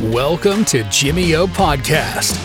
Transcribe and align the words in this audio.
Welcome 0.00 0.64
to 0.64 0.76
Jimmy 1.02 1.38
O 1.38 1.46
Podcast. 1.46 2.36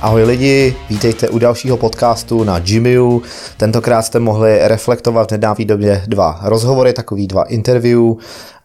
Ahoj 0.00 0.24
lidi, 0.24 0.76
vítejte 0.90 1.28
u 1.28 1.38
dalšího 1.38 1.76
podcastu 1.76 2.44
na 2.44 2.60
Jimmyu. 2.64 3.22
Tentokrát 3.56 4.02
jste 4.02 4.18
mohli 4.18 4.58
reflektovat 4.68 5.28
v 5.28 5.32
nedávné 5.32 5.64
době 5.64 6.02
dva 6.06 6.40
rozhovory, 6.42 6.92
takový 6.92 7.26
dva 7.26 7.42
interview 7.42 8.00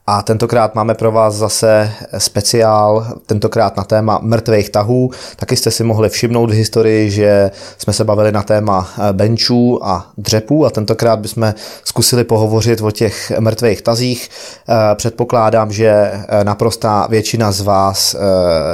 a 0.09 0.21
tentokrát 0.21 0.75
máme 0.75 0.93
pro 0.93 1.11
vás 1.11 1.35
zase 1.35 1.91
speciál, 2.17 3.07
tentokrát 3.25 3.77
na 3.77 3.83
téma 3.83 4.19
mrtvých 4.21 4.69
tahů. 4.69 5.11
Taky 5.35 5.55
jste 5.55 5.71
si 5.71 5.83
mohli 5.83 6.09
všimnout 6.09 6.49
v 6.49 6.53
historii, 6.53 7.11
že 7.11 7.51
jsme 7.77 7.93
se 7.93 8.03
bavili 8.03 8.31
na 8.31 8.43
téma 8.43 8.89
eh, 8.89 9.13
benchů 9.13 9.85
a 9.85 10.07
dřepů 10.17 10.65
a 10.65 10.69
tentokrát 10.69 11.19
bychom 11.19 11.53
zkusili 11.83 12.23
pohovořit 12.23 12.81
o 12.81 12.91
těch 12.91 13.31
mrtvých 13.39 13.81
tazích. 13.81 14.29
Eh, 14.69 14.95
předpokládám, 14.95 15.71
že 15.71 15.87
eh, 15.89 16.43
naprostá 16.43 17.07
většina 17.09 17.51
z 17.51 17.61
vás 17.61 18.15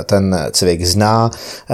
ten 0.05 0.47
cvik 0.51 0.85
zná. 0.85 1.31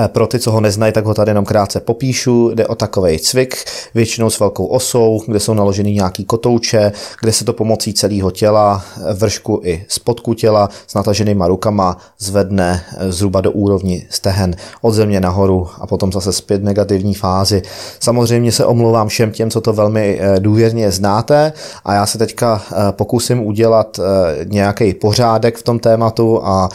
Pro 0.07 0.27
ty, 0.27 0.39
co 0.39 0.51
ho 0.51 0.61
neznají, 0.61 0.93
tak 0.93 1.05
ho 1.05 1.13
tady 1.13 1.29
jenom 1.29 1.45
krátce 1.45 1.79
popíšu. 1.79 2.51
Jde 2.53 2.67
o 2.67 2.75
takový 2.75 3.19
cvik, 3.19 3.55
většinou 3.93 4.29
s 4.29 4.39
velkou 4.39 4.65
osou, 4.65 5.21
kde 5.27 5.39
jsou 5.39 5.53
naloženy 5.53 5.91
nějaký 5.91 6.25
kotouče, 6.25 6.91
kde 7.21 7.33
se 7.33 7.45
to 7.45 7.53
pomocí 7.53 7.93
celého 7.93 8.31
těla 8.31 8.83
vršku 9.13 9.48
vršku 9.49 9.61
i 9.63 9.85
spodku 9.87 10.33
těla 10.33 10.69
s 10.87 10.93
nataženýma 10.93 11.47
rukama 11.47 11.97
zvedne 12.19 12.81
eh, 12.97 13.11
zhruba 13.11 13.41
do 13.41 13.51
úrovni 13.51 14.07
stehen 14.09 14.55
od 14.81 14.91
země 14.91 15.19
nahoru 15.19 15.67
a 15.79 15.87
potom 15.87 16.11
zase 16.11 16.33
zpět 16.33 16.63
negativní 16.63 17.13
fázi. 17.13 17.61
Samozřejmě 17.99 18.51
se 18.51 18.65
omlouvám 18.65 19.07
všem 19.07 19.31
těm, 19.31 19.49
co 19.49 19.61
to 19.61 19.73
velmi 19.73 20.19
eh, 20.19 20.39
důvěrně 20.39 20.91
znáte 20.91 21.53
a 21.85 21.93
já 21.93 22.05
se 22.05 22.17
teďka 22.17 22.61
eh, 22.61 22.75
pokusím 22.91 23.45
udělat 23.45 23.99
nějaký 24.45 24.93
pořádek 24.93 25.57
v 25.57 25.63
tom 25.63 25.79
tématu 25.79 26.39
a 26.43 26.69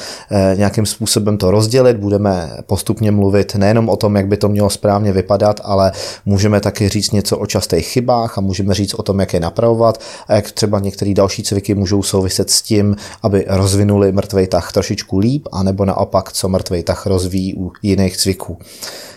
nějakým 0.57 0.87
způsobem 0.87 1.39
to 1.39 1.51
rozdělit. 1.51 1.97
Budeme 1.97 2.51
postupně 2.67 3.11
mluvit 3.11 3.55
nejenom 3.55 3.89
o 3.89 3.97
tom, 3.97 4.17
jak 4.17 4.27
by 4.27 4.37
to 4.37 4.49
mělo 4.49 4.71
správně 4.71 5.13
vypadat, 5.13 5.61
ale 5.65 5.93
můžeme 6.27 6.61
taky 6.61 6.89
říct 6.89 7.13
něco 7.13 7.39
o 7.39 7.47
častých 7.47 7.87
chybách 7.87 8.39
a 8.39 8.41
můžeme 8.41 8.75
říct 8.75 8.95
o 8.95 9.03
tom, 9.03 9.21
jak 9.21 9.35
je 9.35 9.41
napravovat 9.41 10.01
a 10.29 10.35
jak 10.35 10.53
třeba 10.53 10.79
některé 10.79 11.15
další 11.15 11.43
cviky 11.43 11.75
můžou 11.75 12.03
souviset 12.03 12.51
s 12.51 12.63
tím, 12.65 12.97
aby 13.23 13.45
rozvinuli 13.49 14.13
mrtvej 14.13 14.47
tah 14.47 14.73
trošičku 14.73 15.19
líp, 15.19 15.49
anebo 15.53 15.85
naopak, 15.85 16.33
co 16.33 16.49
mrtvej 16.49 16.83
tah 16.83 17.07
rozvíjí 17.07 17.55
u 17.55 17.73
jiných 17.83 18.17
cviků. 18.17 18.59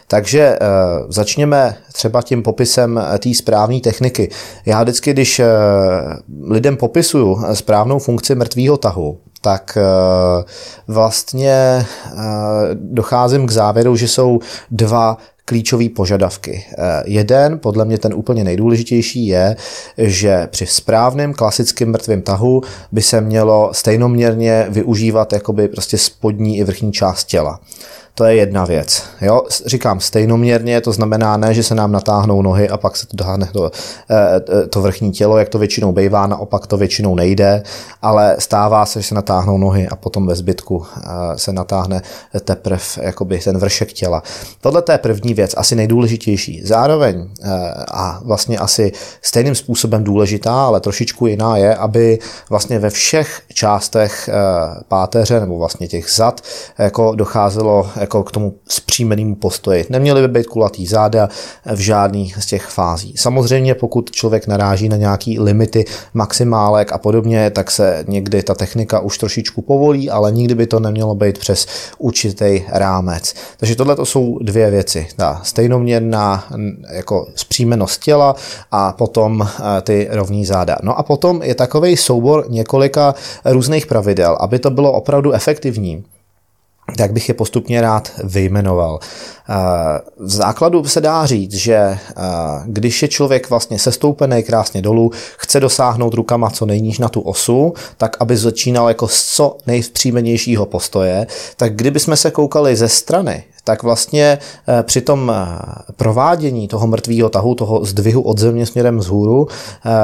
Takže 0.08 0.42
e, 0.42 0.58
začněme 1.10 1.76
třeba 1.94 2.22
tím 2.22 2.44
popisem 2.44 2.98
eh, 2.98 3.20
té 3.20 3.34
správné 3.34 3.80
techniky. 3.80 4.30
Já 4.66 4.84
vždycky, 4.84 5.14
když 5.14 5.40
e, 5.40 5.48
lidem 6.44 6.78
popisuju 6.78 7.44
správnou 7.54 8.00
funkci 8.00 8.36
mrtvého 8.36 8.78
tahu, 8.78 9.18
tak 9.42 9.78
vlastně 10.88 11.86
docházím 12.74 13.48
k 13.48 13.52
závěru, 13.52 13.96
že 13.96 14.08
jsou 14.08 14.40
dva 14.72 15.18
klíčové 15.48 15.90
požadavky. 15.90 16.66
Eh, 16.78 17.04
jeden, 17.06 17.60
podle 17.60 17.86
mě 17.86 17.98
ten 17.98 18.14
úplně 18.14 18.44
nejdůležitější, 18.44 19.28
je, 19.28 19.56
že 19.98 20.48
při 20.52 20.66
správném 20.66 21.34
klasickém 21.34 21.92
mrtvém 21.92 22.22
tahu 22.22 22.62
by 22.92 23.02
se 23.02 23.22
mělo 23.22 23.70
stejnoměrně 23.74 24.66
využívat 24.70 25.34
jakoby 25.34 25.68
prostě 25.68 25.98
spodní 25.98 26.58
i 26.58 26.64
vrchní 26.64 26.92
část 26.92 27.24
těla. 27.24 27.60
To 28.18 28.26
je 28.26 28.36
jedna 28.36 28.66
věc. 28.66 29.04
Jo? 29.22 29.42
Říkám 29.66 30.00
stejnoměrně, 30.00 30.82
to 30.82 30.92
znamená 30.92 31.38
ne, 31.38 31.54
že 31.54 31.64
se 31.64 31.76
nám 31.76 31.92
natáhnou 31.92 32.42
nohy 32.42 32.70
a 32.70 32.78
pak 32.78 32.98
se 32.98 33.08
to 33.08 33.18
doháhne 33.18 33.50
to, 33.54 33.72
eh, 34.12 34.68
to 34.68 34.82
vrchní 34.82 35.12
tělo, 35.12 35.38
jak 35.38 35.50
to 35.50 35.60
většinou 35.60 35.92
bývá, 35.92 36.28
naopak 36.28 36.68
to 36.68 36.78
většinou 36.78 37.16
nejde, 37.16 37.64
ale 38.02 38.36
stává 38.40 38.86
se, 38.86 39.02
že 39.02 39.08
se 39.08 39.16
natáhnou 39.16 39.58
nohy 39.58 39.88
a 39.88 39.96
potom 39.96 40.28
ve 40.28 40.36
zbytku 40.36 40.86
eh, 40.86 41.02
se 41.36 41.54
natáhne 41.54 42.02
teprve 42.44 42.82
jakoby 43.02 43.40
ten 43.40 43.58
vršek 43.58 43.94
těla. 43.94 44.24
Tohle 44.62 44.84
je 44.92 44.98
první 44.98 45.34
věc, 45.34 45.54
asi 45.58 45.76
nejdůležitější. 45.76 46.62
Zároveň 46.66 47.30
eh, 47.44 47.50
a 47.92 48.20
vlastně 48.24 48.58
asi 48.58 48.92
stejným 49.22 49.56
způsobem 49.56 50.04
důležitá, 50.04 50.66
ale 50.66 50.80
trošičku 50.80 51.28
jiná 51.28 51.58
je, 51.58 51.76
aby 51.76 52.20
vlastně 52.50 52.80
ve 52.80 52.90
všech 52.90 53.42
částech 53.54 54.30
páteře 54.88 55.40
nebo 55.40 55.58
vlastně 55.58 55.88
těch 55.88 56.12
zad 56.12 56.42
jako 56.78 57.16
docházelo 57.16 57.90
jako 58.08 58.24
k 58.24 58.32
tomu 58.32 58.54
zpříjmenému 58.68 59.36
postoji. 59.36 59.86
Neměly 59.90 60.22
by 60.22 60.28
být 60.28 60.48
kulatý 60.48 60.88
záda 60.88 61.30
v 61.76 61.80
žádný 61.80 62.34
z 62.40 62.46
těch 62.46 62.66
fází. 62.66 63.14
Samozřejmě 63.18 63.76
pokud 63.76 64.12
člověk 64.12 64.48
naráží 64.48 64.90
na 64.90 64.98
nějaký 64.98 65.40
limity 65.40 65.86
maximálek 66.14 66.92
a 66.92 66.98
podobně, 66.98 67.50
tak 67.50 67.72
se 67.72 68.06
někdy 68.08 68.44
ta 68.44 68.56
technika 68.56 69.00
už 69.00 69.18
trošičku 69.18 69.62
povolí, 69.62 70.10
ale 70.10 70.32
nikdy 70.32 70.56
by 70.56 70.68
to 70.68 70.80
nemělo 70.80 71.16
být 71.16 71.38
přes 71.38 71.68
určitý 71.98 72.64
rámec. 72.72 73.34
Takže 73.58 73.76
tohle 73.76 73.96
to 73.96 74.06
jsou 74.06 74.40
dvě 74.42 74.72
věci. 74.72 75.08
Ta 75.16 75.42
stejnoměrná 75.44 76.48
jako 76.92 77.28
zpříjmenost 77.36 78.04
těla 78.04 78.36
a 78.72 78.94
potom 78.94 79.44
eh, 79.44 79.82
ty 79.82 80.08
rovní 80.12 80.46
záda. 80.46 80.78
No 80.84 81.00
a 81.00 81.04
potom 81.04 81.44
je 81.44 81.56
takový 81.56 81.98
soubor 81.98 82.46
několika 82.50 83.16
různých 83.46 83.86
pravidel, 83.86 84.38
aby 84.40 84.60
to 84.60 84.70
bylo 84.70 84.92
opravdu 84.92 85.34
efektivní 85.34 86.04
tak 86.96 87.14
bych 87.14 87.30
je 87.30 87.34
postupně 87.34 87.82
rád 87.82 88.12
vyjmenoval. 88.24 89.00
Eh, 89.50 89.54
v 90.18 90.30
základu 90.30 90.84
se 90.84 91.02
dá 91.02 91.26
říct, 91.26 91.54
že 91.54 91.76
eh, 91.76 92.00
když 92.66 93.02
je 93.02 93.08
člověk 93.08 93.50
vlastně 93.50 93.80
sestoupený 93.80 94.44
krásně 94.44 94.82
dolů, 94.82 95.12
chce 95.38 95.60
dosáhnout 95.60 96.14
rukama 96.14 96.50
co 96.50 96.66
nejníž 96.66 97.00
na 97.00 97.10
tu 97.10 97.22
osu, 97.22 97.74
tak 97.98 98.18
aby 98.20 98.38
začínal 98.38 98.88
jako 98.88 99.08
z 99.08 99.24
co 99.24 99.58
nejvpřímenějšího 99.68 100.66
postoje, 100.66 101.28
tak 101.58 101.76
kdyby 101.76 102.00
jsme 102.00 102.18
se 102.18 102.32
koukali 102.32 102.76
ze 102.76 102.90
strany, 102.90 103.44
tak 103.64 103.84
vlastně 103.84 104.38
eh, 104.68 104.84
při 104.84 105.02
tom 105.02 105.32
provádění 105.96 106.68
toho 106.68 106.88
mrtvého 106.88 107.30
tahu, 107.30 107.56
toho 107.56 107.86
zdvihu 107.86 108.22
od 108.22 108.38
země 108.38 108.66
směrem 108.66 108.98
vzhůru 108.98 109.48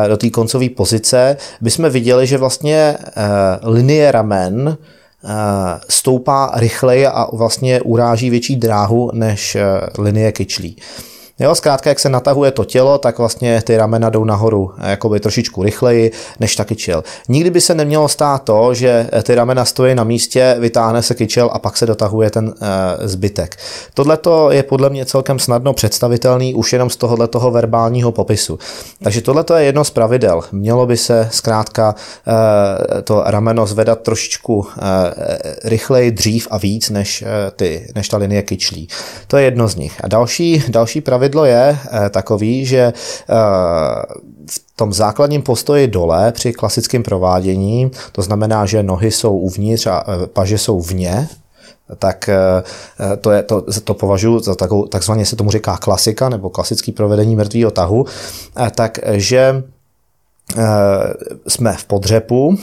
do 0.08 0.18
té 0.18 0.30
koncové 0.30 0.70
pozice, 0.70 1.38
bychom 1.62 1.90
viděli, 1.90 2.28
že 2.28 2.38
vlastně 2.38 2.98
linie 3.64 4.12
ramen 4.12 4.78
stoupá 5.90 6.52
rychleji 6.56 7.08
a 7.08 7.28
vlastně 7.36 7.82
uráží 7.82 8.30
větší 8.30 8.56
dráhu 8.56 9.12
než 9.14 9.56
eh, 9.56 9.62
linie 10.00 10.32
kyčlí. 10.32 10.78
Jo, 11.40 11.56
zkrátka, 11.56 11.90
jak 11.90 12.00
se 12.00 12.10
natahuje 12.10 12.52
to 12.52 12.66
tělo, 12.66 12.98
tak 12.98 13.18
vlastně 13.18 13.62
ty 13.62 13.78
ramena 13.78 14.10
jdou 14.10 14.24
nahoru 14.24 14.72
eh, 14.78 14.90
jakoby 14.90 15.20
trošičku 15.20 15.64
rychleji 15.64 16.12
než 16.40 16.56
ta 16.56 16.66
kyčel. 16.66 17.04
Nikdy 17.30 17.50
by 17.50 17.62
se 17.62 17.76
nemělo 17.76 18.08
stát 18.08 18.44
to, 18.44 18.74
že 18.74 19.10
eh, 19.14 19.24
ty 19.24 19.36
ramena 19.36 19.66
stojí 19.66 19.96
na 19.96 20.04
místě, 20.04 20.56
vytáhne 20.60 21.02
se 21.04 21.16
kyčel 21.16 21.50
a 21.54 21.60
pak 21.60 21.78
se 21.78 21.86
dotahuje 21.86 22.30
ten 22.30 22.54
e, 22.62 23.08
zbytek. 23.08 23.56
Tohle 23.94 24.18
je 24.52 24.64
podle 24.64 24.90
mě 24.90 25.06
celkem 25.06 25.40
snadno 25.40 25.74
představitelný 25.74 26.54
už 26.54 26.74
jenom 26.74 26.90
z 26.90 26.96
tohohle 26.96 27.28
toho 27.28 27.52
verbálního 27.52 28.12
popisu. 28.12 28.60
Takže 29.04 29.22
tohle 29.22 29.46
je 29.58 29.64
jedno 29.64 29.84
z 29.84 29.90
pravidel. 29.90 30.42
Mělo 30.52 30.86
by 30.86 30.98
se 30.98 31.30
zkrátka 31.32 31.96
e, 32.98 33.02
to 33.02 33.24
rameno 33.26 33.68
zvedat 33.68 34.00
trošičku 34.02 34.66
e, 34.68 35.70
rychleji, 35.70 36.12
dřív 36.12 36.48
a 36.52 36.58
víc 36.58 36.90
než, 36.90 37.24
ty, 37.56 37.88
než 37.96 38.10
ta 38.10 38.18
linie 38.18 38.42
kyčlí. 38.42 38.88
To 39.28 39.38
je 39.38 39.44
jedno 39.44 39.68
z 39.68 39.76
nich. 39.76 40.04
A 40.04 40.08
další, 40.08 40.64
další 40.70 41.02
pravidel 41.02 41.23
pravidlo 41.24 41.46
je 41.46 41.78
eh, 41.80 42.10
takový, 42.10 42.66
že 42.66 42.78
eh, 42.78 42.94
v 44.52 44.60
tom 44.76 44.94
základním 44.94 45.42
postoji 45.42 45.88
dole 45.88 46.32
při 46.32 46.54
klasickém 46.54 47.04
provádění, 47.04 47.92
to 48.12 48.22
znamená, 48.22 48.66
že 48.66 48.84
nohy 48.84 49.12
jsou 49.12 49.38
uvnitř 49.38 49.88
a 49.88 50.04
eh, 50.04 50.28
paže 50.28 50.58
jsou 50.58 50.82
vně, 50.82 51.28
tak 52.00 52.30
to, 53.22 53.32
je, 53.32 53.44
to, 53.44 53.66
to 53.84 53.94
považuji 53.94 54.40
za 54.40 54.56
takovou, 54.56 54.88
takzvaně 54.88 55.26
se 55.26 55.36
tomu 55.36 55.52
říká 55.52 55.78
klasika 55.78 56.30
nebo 56.30 56.50
klasický 56.50 56.92
provedení 56.92 57.36
mrtvého 57.36 57.72
tahu, 57.72 58.06
takže 58.76 59.64
jsme 61.48 61.74
v 61.74 61.86
podřepu 61.86 62.58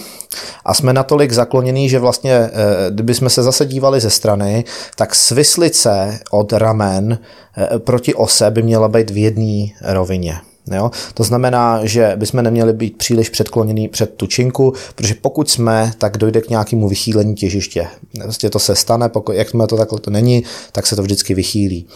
a 0.65 0.75
jsme 0.75 0.93
natolik 0.93 1.33
zaklonění, 1.33 1.89
že 1.89 1.99
vlastně, 1.99 2.51
kdyby 2.91 3.15
jsme 3.15 3.31
se 3.31 3.43
zase 3.43 3.67
dívali 3.67 4.01
ze 4.01 4.11
strany, 4.11 4.65
tak 4.97 5.15
svislice 5.15 6.19
od 6.31 6.53
ramen 6.53 7.19
Eh, 7.57 7.79
proti 7.79 8.15
ose 8.15 8.51
by 8.51 8.63
měla 8.63 8.89
být 8.89 9.11
v 9.11 9.17
jedné 9.17 9.67
rovině. 9.83 10.41
Jo? 10.75 10.91
To 11.15 11.25
znamená, 11.25 11.81
že 11.85 12.13
bychom 12.17 12.43
neměli 12.43 12.73
být 12.73 12.97
příliš 12.97 13.29
předkloněný 13.29 13.89
před 13.89 14.15
tu 14.15 14.27
činku, 14.27 14.75
protože 14.95 15.15
pokud 15.15 15.51
jsme, 15.51 15.93
tak 15.99 16.17
dojde 16.17 16.41
k 16.41 16.51
nějakému 16.51 16.89
vychýlení 16.89 17.35
těžiště. 17.35 17.87
Vlastně 18.25 18.51
to 18.51 18.59
se 18.59 18.77
stane, 18.77 19.09
pokud, 19.09 19.33
jak 19.33 19.51
to 19.69 19.77
takhle 19.77 20.01
to 20.01 20.11
není, 20.11 20.45
tak 20.73 20.87
se 20.87 20.97
to 20.97 21.03
vždycky 21.03 21.35
vychýlí. 21.35 21.87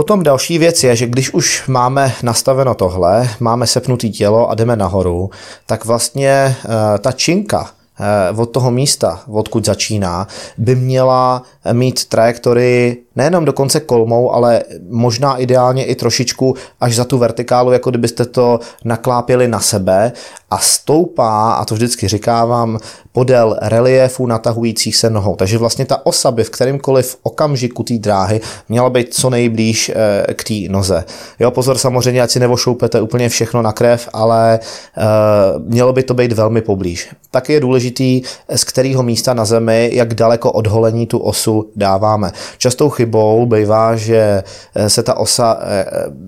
Potom 0.00 0.22
další 0.22 0.58
věc 0.58 0.84
je, 0.84 0.96
že 0.96 1.06
když 1.06 1.34
už 1.34 1.68
máme 1.68 2.12
nastaveno 2.22 2.74
tohle, 2.74 3.28
máme 3.40 3.66
sepnutý 3.66 4.10
tělo 4.10 4.50
a 4.50 4.54
jdeme 4.54 4.76
nahoru, 4.76 5.30
tak 5.66 5.84
vlastně 5.84 6.30
e, 6.30 6.56
ta 6.98 7.12
činka, 7.12 7.70
Eh, 8.00 8.36
od 8.36 8.46
toho 8.46 8.70
místa, 8.70 9.20
odkud 9.28 9.64
začíná, 9.64 10.26
by 10.58 10.74
měla 10.74 11.42
mít 11.72 12.04
trajektorii 12.04 13.04
nejenom 13.16 13.44
do 13.44 13.52
konce 13.52 13.80
kolmou, 13.80 14.32
ale 14.32 14.62
možná 14.90 15.36
ideálně 15.36 15.84
i 15.84 15.94
trošičku 15.94 16.54
až 16.80 16.94
za 16.94 17.04
tu 17.04 17.18
vertikálu, 17.18 17.72
jako 17.72 17.90
kdybyste 17.90 18.24
to 18.24 18.60
naklápěli 18.84 19.48
na 19.48 19.60
sebe 19.60 20.12
a 20.50 20.58
stoupá, 20.58 21.52
a 21.52 21.64
to 21.64 21.74
vždycky 21.74 22.08
říkávám, 22.08 22.78
podél 23.12 23.56
reliéfu 23.62 24.26
natahujících 24.26 24.96
se 24.96 25.10
nohou. 25.10 25.36
Takže 25.36 25.58
vlastně 25.58 25.84
ta 25.84 26.06
osa 26.06 26.30
by 26.30 26.44
v 26.44 26.50
kterémkoliv 26.50 27.16
okamžiku 27.22 27.82
té 27.82 27.98
dráhy 27.98 28.40
měla 28.68 28.90
být 28.90 29.14
co 29.14 29.30
nejblíž 29.30 29.92
eh, 29.94 30.34
k 30.34 30.44
té 30.44 30.54
noze. 30.68 31.04
Jo, 31.38 31.50
pozor 31.50 31.78
samozřejmě, 31.78 32.22
ať 32.22 32.30
si 32.30 32.40
nevošoupete 32.40 33.00
úplně 33.00 33.28
všechno 33.28 33.62
na 33.62 33.72
krev, 33.72 34.08
ale 34.12 34.58
uh, 34.96 35.62
mělo 35.62 35.92
by 35.92 36.02
to 36.02 36.14
být 36.14 36.32
velmi 36.32 36.60
poblíž. 36.60 37.08
Tak 37.30 37.48
je 37.48 37.60
důležitý, 37.60 38.22
z 38.56 38.64
kterého 38.64 39.02
místa 39.02 39.34
na 39.34 39.44
zemi, 39.44 39.90
jak 39.92 40.14
daleko 40.14 40.52
od 40.52 40.66
holení 40.66 41.06
tu 41.06 41.18
osu 41.18 41.70
dáváme. 41.76 42.32
Častou 42.58 42.90
chybou 42.90 43.46
bývá, 43.46 43.96
že 43.96 44.42
eh, 44.74 44.90
se 44.90 45.02
ta 45.02 45.14
osa 45.14 45.58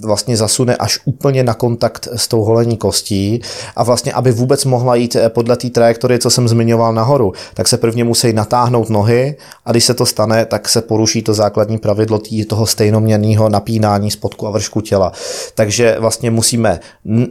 vlastně 0.05 0.37
zasune 0.37 0.77
až 0.77 0.99
úplně 1.05 1.45
na 1.45 1.55
kontakt 1.55 2.09
s 2.17 2.29
tou 2.29 2.45
holení 2.45 2.77
kostí 2.77 3.41
a 3.77 3.83
vlastně, 3.83 4.12
aby 4.13 4.33
vůbec 4.33 4.65
mohla 4.65 4.95
jít 4.95 5.17
podle 5.29 5.57
té 5.57 5.71
trajektorie, 5.71 6.19
co 6.19 6.31
jsem 6.31 6.49
zmiňoval, 6.49 6.95
nahoru, 6.95 7.33
tak 7.55 7.69
se 7.69 7.77
prvně 7.77 8.05
musí 8.05 8.33
natáhnout 8.33 8.91
nohy 8.91 9.37
a 9.65 9.71
když 9.71 9.85
se 9.85 9.95
to 9.95 10.07
stane, 10.07 10.45
tak 10.45 10.69
se 10.69 10.83
poruší 10.83 11.23
to 11.23 11.35
základní 11.35 11.79
pravidlo 11.79 12.19
tý, 12.19 12.45
toho 12.45 12.67
stejnoměrného 12.67 13.49
napínání 13.49 14.11
spodku 14.11 14.47
a 14.47 14.51
vršku 14.51 14.81
těla. 14.81 15.13
Takže 15.55 15.97
vlastně 15.99 16.31
musíme 16.31 16.81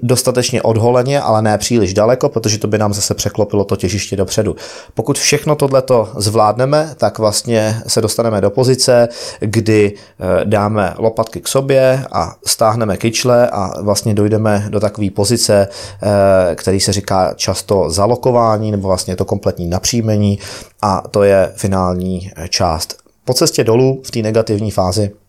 dostatečně 0.03 0.61
odholeně, 0.61 1.21
ale 1.21 1.41
ne 1.41 1.57
příliš 1.57 1.93
daleko, 1.93 2.29
protože 2.29 2.57
to 2.57 2.67
by 2.67 2.77
nám 2.77 2.93
zase 2.93 3.13
překlopilo 3.13 3.63
to 3.63 3.75
těžiště 3.75 4.15
dopředu. 4.15 4.55
Pokud 4.93 5.19
všechno 5.19 5.55
tohleto 5.55 6.09
zvládneme, 6.15 6.93
tak 6.97 7.19
vlastně 7.19 7.81
se 7.87 8.01
dostaneme 8.01 8.41
do 8.41 8.49
pozice, 8.49 9.09
kdy 9.39 9.93
eh, 9.93 10.45
dáme 10.45 10.93
lopatky 10.97 11.41
k 11.41 11.47
sobě 11.47 12.05
a 12.11 12.35
stáhneme 12.45 12.97
kyčle 12.97 13.49
a 13.49 13.81
vlastně 13.81 14.13
dojdeme 14.13 14.65
do 14.69 14.79
takové 14.79 15.09
pozice, 15.09 15.67
eh, 16.03 16.55
který 16.71 16.79
se 16.79 16.93
říká 16.93 17.33
často 17.33 17.89
zalokování, 17.89 18.71
nebo 18.71 18.87
vlastně 18.87 19.15
to 19.15 19.25
kompletní 19.25 19.67
napříjmení 19.67 20.39
a 20.81 21.03
to 21.11 21.23
je 21.23 21.51
finální 21.55 22.31
část. 22.49 22.97
Po 23.25 23.33
cestě 23.33 23.63
dolů 23.63 24.01
v 24.05 24.11
té 24.11 24.19
negativní 24.19 24.71
fázi 24.71 25.11
Eh, 25.11 25.20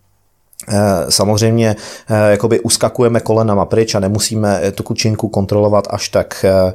samozřejmě 1.08 1.76
eh, 2.08 2.30
jakoby 2.30 2.60
uskakujeme 2.60 3.20
kolenama 3.20 3.64
pryč 3.64 3.94
a 3.94 4.00
nemusíme 4.00 4.62
tu 4.74 4.82
kučinku 4.82 5.28
kontrolovat 5.28 5.88
až 5.90 6.08
tak 6.08 6.44
eh, 6.44 6.72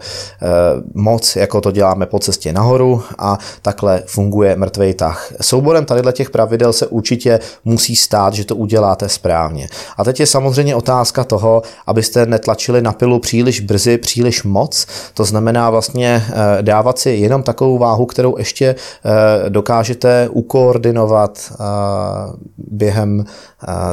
moc, 0.93 1.35
jako 1.35 1.61
to 1.61 1.71
děláme 1.71 2.05
po 2.05 2.19
cestě 2.19 2.53
nahoru 2.53 3.03
a 3.17 3.37
takhle 3.61 4.03
funguje 4.05 4.55
mrtvej 4.55 4.93
tah. 4.93 5.33
Souborem 5.41 5.85
tady 5.85 6.01
těch 6.13 6.29
pravidel 6.29 6.73
se 6.73 6.87
určitě 6.87 7.39
musí 7.65 7.95
stát, 7.95 8.33
že 8.33 8.45
to 8.45 8.55
uděláte 8.55 9.09
správně. 9.09 9.67
A 9.97 10.03
teď 10.03 10.19
je 10.19 10.27
samozřejmě 10.27 10.75
otázka 10.75 11.23
toho, 11.23 11.61
abyste 11.87 12.25
netlačili 12.25 12.81
na 12.81 12.93
pilu 12.93 13.19
příliš 13.19 13.59
brzy, 13.59 13.97
příliš 13.97 14.43
moc. 14.43 14.87
To 15.13 15.25
znamená 15.25 15.69
vlastně 15.69 16.23
dávat 16.61 16.99
si 16.99 17.09
jenom 17.09 17.43
takovou 17.43 17.77
váhu, 17.77 18.05
kterou 18.05 18.37
ještě 18.37 18.75
dokážete 19.49 20.29
ukoordinovat 20.31 21.53
během 22.57 23.25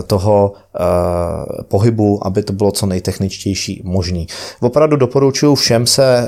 toho 0.07 0.53
eh, 0.55 1.63
pohybu, 1.63 2.27
aby 2.27 2.43
to 2.43 2.53
bylo 2.53 2.73
co 2.73 2.87
nejtechničtější 2.87 3.83
možný. 3.85 4.27
Opravdu 4.61 4.97
doporučuji 4.97 5.55
všem 5.55 5.87
se 5.87 6.19
eh, 6.19 6.27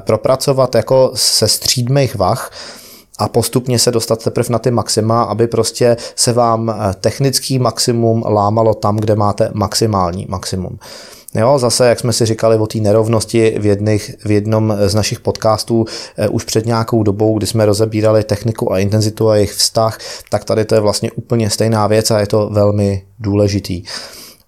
propracovat 0.00 0.74
jako 0.74 1.10
se 1.14 1.48
střídmých 1.48 2.16
vah, 2.16 2.50
a 3.18 3.28
postupně 3.28 3.78
se 3.78 3.90
dostat 3.90 4.24
teprve 4.24 4.48
na 4.50 4.58
ty 4.58 4.70
maxima, 4.70 5.22
aby 5.22 5.46
prostě 5.46 5.96
se 6.16 6.32
vám 6.32 6.70
eh, 6.70 6.94
technický 7.00 7.58
maximum 7.58 8.22
lámalo 8.26 8.74
tam, 8.74 8.96
kde 8.96 9.16
máte 9.16 9.50
maximální 9.54 10.26
maximum. 10.28 10.78
Jo, 11.34 11.58
zase, 11.58 11.88
jak 11.88 12.00
jsme 12.00 12.12
si 12.12 12.26
říkali 12.26 12.56
o 12.56 12.66
té 12.66 12.78
nerovnosti 12.78 13.56
v, 13.58 13.66
jedných, 13.66 14.14
v 14.24 14.30
jednom 14.30 14.74
z 14.86 14.94
našich 14.94 15.20
podcastů 15.20 15.84
eh, 16.16 16.28
už 16.28 16.44
před 16.44 16.66
nějakou 16.66 17.02
dobou, 17.02 17.38
kdy 17.38 17.46
jsme 17.46 17.66
rozebírali 17.66 18.24
techniku 18.24 18.72
a 18.72 18.78
intenzitu 18.78 19.28
a 19.28 19.36
jejich 19.36 19.52
vztah, 19.52 19.98
tak 20.30 20.44
tady 20.44 20.64
to 20.64 20.74
je 20.74 20.80
vlastně 20.80 21.12
úplně 21.12 21.50
stejná 21.50 21.86
věc 21.86 22.10
a 22.10 22.20
je 22.20 22.26
to 22.26 22.48
velmi 22.52 23.02
důležitý. 23.18 23.82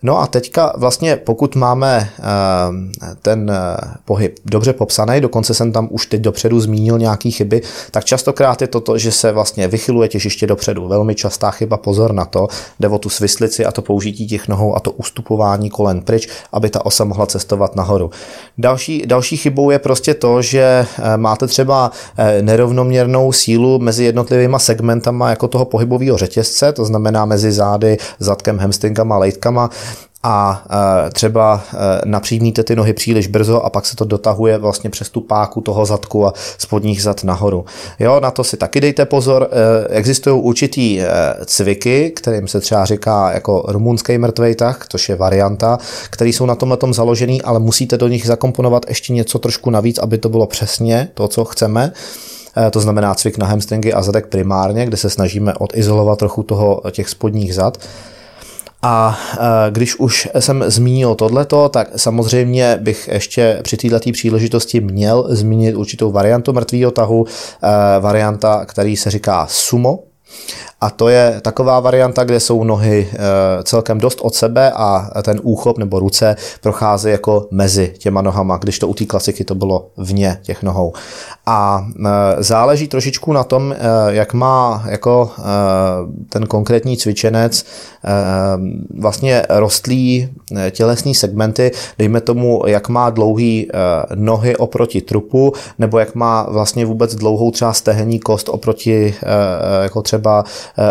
No 0.03 0.19
a 0.21 0.27
teďka 0.27 0.73
vlastně 0.77 1.17
pokud 1.17 1.57
máme 1.57 2.11
eh, 2.19 2.23
ten 3.23 3.51
eh, 3.51 3.77
pohyb 4.05 4.39
dobře 4.45 4.73
popsaný, 4.73 5.21
dokonce 5.21 5.55
jsem 5.55 5.73
tam 5.73 5.89
už 5.91 6.07
teď 6.07 6.21
dopředu 6.21 6.61
zmínil 6.61 6.99
nějaký 6.99 7.31
chyby, 7.31 7.63
tak 7.91 8.05
častokrát 8.05 8.63
je 8.63 8.69
to 8.69 8.81
to, 8.81 8.99
že 8.99 9.13
se 9.13 9.33
vlastně 9.33 9.69
vychyluje 9.69 10.09
těžiště 10.09 10.47
dopředu. 10.47 10.89
Velmi 10.89 11.15
častá 11.15 11.51
chyba, 11.51 11.77
pozor 11.77 12.13
na 12.13 12.25
to, 12.25 12.49
jde 12.81 12.89
o 12.89 12.99
tu 12.99 13.09
svislici 13.09 13.65
a 13.65 13.73
to 13.73 13.83
použití 13.83 14.27
těch 14.27 14.49
nohou 14.49 14.77
a 14.77 14.81
to 14.81 14.91
ustupování 14.91 15.71
kolen 15.71 16.03
pryč, 16.03 16.29
aby 16.53 16.71
ta 16.71 16.87
osa 16.87 17.05
mohla 17.05 17.27
cestovat 17.27 17.77
nahoru. 17.77 18.11
Další, 18.59 19.03
další 19.07 19.37
chybou 19.37 19.71
je 19.71 19.79
prostě 19.79 20.15
to, 20.15 20.43
že 20.43 20.87
eh, 20.99 21.17
máte 21.17 21.47
třeba 21.47 21.91
nerovnoměrnou 22.41 23.33
sílu 23.33 23.79
mezi 23.79 24.05
jednotlivými 24.05 24.57
segmentama 24.59 25.31
jako 25.31 25.49
toho 25.49 25.65
pohybového 25.65 26.19
řetězce, 26.19 26.73
to 26.73 26.85
znamená 26.85 27.25
mezi 27.25 27.53
zády, 27.53 27.97
zadkem, 28.19 28.59
hamstringama, 28.59 29.19
lejtkama, 29.19 29.71
a 30.23 30.65
e, 31.07 31.11
třeba 31.11 31.63
e, 31.73 31.77
napřímíte 32.05 32.65
ty 32.65 32.77
nohy 32.77 32.93
příliš 32.93 33.27
brzo 33.27 33.63
a 33.63 33.71
pak 33.71 33.87
se 33.87 33.97
to 33.97 34.05
dotahuje 34.05 34.59
vlastně 34.59 34.91
přes 34.91 35.11
tu 35.11 35.21
páku 35.21 35.61
toho 35.61 35.87
zadku 35.87 36.27
a 36.27 36.33
spodních 36.59 37.03
zad 37.03 37.25
nahoru. 37.25 37.65
Jo, 37.99 38.21
na 38.21 38.31
to 38.31 38.45
si 38.45 38.57
taky 38.57 38.81
dejte 38.81 39.05
pozor. 39.05 39.49
E, 39.51 39.89
existují 39.89 40.43
určitý 40.43 41.01
cviky, 41.47 42.11
kterým 42.11 42.49
se 42.49 42.61
třeba 42.61 42.85
říká 42.85 43.33
jako 43.33 43.65
rumunský 43.69 44.19
mrtvej 44.19 44.55
tah, 44.55 44.87
což 44.89 45.09
je 45.09 45.17
varianta, 45.17 45.79
který 46.11 46.33
jsou 46.33 46.47
na 46.47 46.55
tomhle 46.55 46.77
tom 46.77 46.95
založený, 46.95 47.43
ale 47.43 47.59
musíte 47.59 47.97
do 47.97 48.09
nich 48.09 48.27
zakomponovat 48.27 48.87
ještě 48.89 49.13
něco 49.13 49.39
trošku 49.39 49.71
navíc, 49.71 49.99
aby 49.99 50.19
to 50.19 50.29
bylo 50.29 50.47
přesně 50.47 51.09
to, 51.15 51.29
co 51.29 51.45
chceme 51.45 51.93
to 52.71 52.81
znamená 52.81 53.15
cvik 53.15 53.39
na 53.39 53.47
hamstringy 53.47 53.93
a 53.93 54.03
zadek 54.03 54.27
primárně, 54.27 54.87
kde 54.87 54.97
se 54.97 55.11
snažíme 55.11 55.55
odizolovat 55.55 56.19
trochu 56.19 56.43
toho 56.43 56.83
těch 56.91 57.09
spodních 57.09 57.55
zad. 57.55 57.79
A 58.83 59.19
e, 59.33 59.71
když 59.71 59.97
už 59.97 60.29
jsem 60.39 60.65
zmínil 60.67 61.15
tohleto, 61.15 61.69
tak 61.69 61.89
samozřejmě 61.97 62.79
bych 62.81 63.09
ještě 63.13 63.61
při 63.63 63.77
této 63.77 64.13
příležitosti 64.13 64.81
měl 64.81 65.27
zmínit 65.29 65.75
určitou 65.75 66.13
variantu 66.13 66.53
mrtvého 66.53 66.91
tahu, 66.91 67.27
e, 67.27 68.01
varianta, 68.01 68.65
který 68.65 68.97
se 68.97 69.11
říká 69.11 69.47
sumo. 69.51 69.99
A 70.81 70.91
to 70.91 71.09
je 71.09 71.41
taková 71.43 71.81
varianta, 71.81 72.25
kde 72.25 72.41
jsou 72.41 72.65
nohy 72.65 73.09
e, 73.13 73.19
celkem 73.63 73.99
dost 73.99 74.21
od 74.21 74.35
sebe 74.35 74.73
a 74.73 75.11
ten 75.23 75.41
úchop 75.43 75.79
nebo 75.79 75.99
ruce 75.99 76.37
prochází 76.61 77.11
jako 77.11 77.47
mezi 77.51 77.95
těma 77.99 78.23
nohama, 78.23 78.57
když 78.57 78.79
to 78.79 78.89
u 78.89 78.95
té 78.95 79.05
klasiky 79.05 79.45
to 79.45 79.55
bylo 79.55 79.87
vně 79.97 80.39
těch 80.43 80.63
nohou. 80.63 80.93
A 81.47 81.87
záleží 82.39 82.89
trošičku 82.89 83.33
na 83.33 83.45
tom, 83.45 83.75
jak 84.09 84.35
má 84.35 84.85
jako 84.87 85.31
ten 86.29 86.47
konkrétní 86.47 86.97
cvičenec 86.97 87.65
vlastně 88.99 89.43
rostlí 89.49 90.29
eh, 90.57 90.71
tělesní 90.71 91.15
segmenty, 91.15 91.71
dejme 91.99 92.21
tomu, 92.21 92.63
jak 92.67 92.89
má 92.89 93.11
dlouhý 93.11 93.69
eh, 93.69 93.77
nohy 94.15 94.57
oproti 94.57 95.01
trupu, 95.01 95.53
nebo 95.79 95.99
jak 95.99 96.15
má 96.15 96.47
vlastně 96.51 96.87
vůbec 96.87 97.15
dlouhou 97.15 97.51
třeba 97.51 97.73
stehenní 97.73 98.19
kost 98.19 98.49
oproti 98.49 99.15
eh, 99.23 99.83
jako 99.83 100.03
třeba 100.03 100.45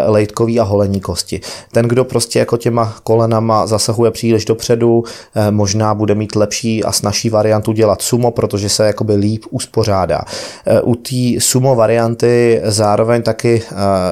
lejtkový 0.08 0.60
a 0.60 0.64
holení 0.64 1.00
kosti. 1.00 1.42
Ten, 1.72 1.86
kdo 1.86 2.06
prostě 2.06 2.40
jako 2.40 2.58
těma 2.58 2.96
kolenama 3.04 3.68
zasahuje 3.68 4.12
příliš 4.12 4.46
dopředu, 4.46 5.04
možná 5.50 5.94
bude 5.96 6.16
mít 6.16 6.36
lepší 6.36 6.84
a 6.84 6.92
snažší 6.92 7.30
variantu 7.30 7.72
dělat 7.72 8.02
sumo, 8.02 8.32
protože 8.32 8.70
se 8.70 8.86
jakoby 8.88 9.16
líp 9.16 9.46
uspořádá. 9.50 10.22
U 10.84 10.96
té 10.96 11.16
sumo 11.40 11.76
varianty 11.76 12.62
zároveň 12.64 13.22
taky 13.22 13.62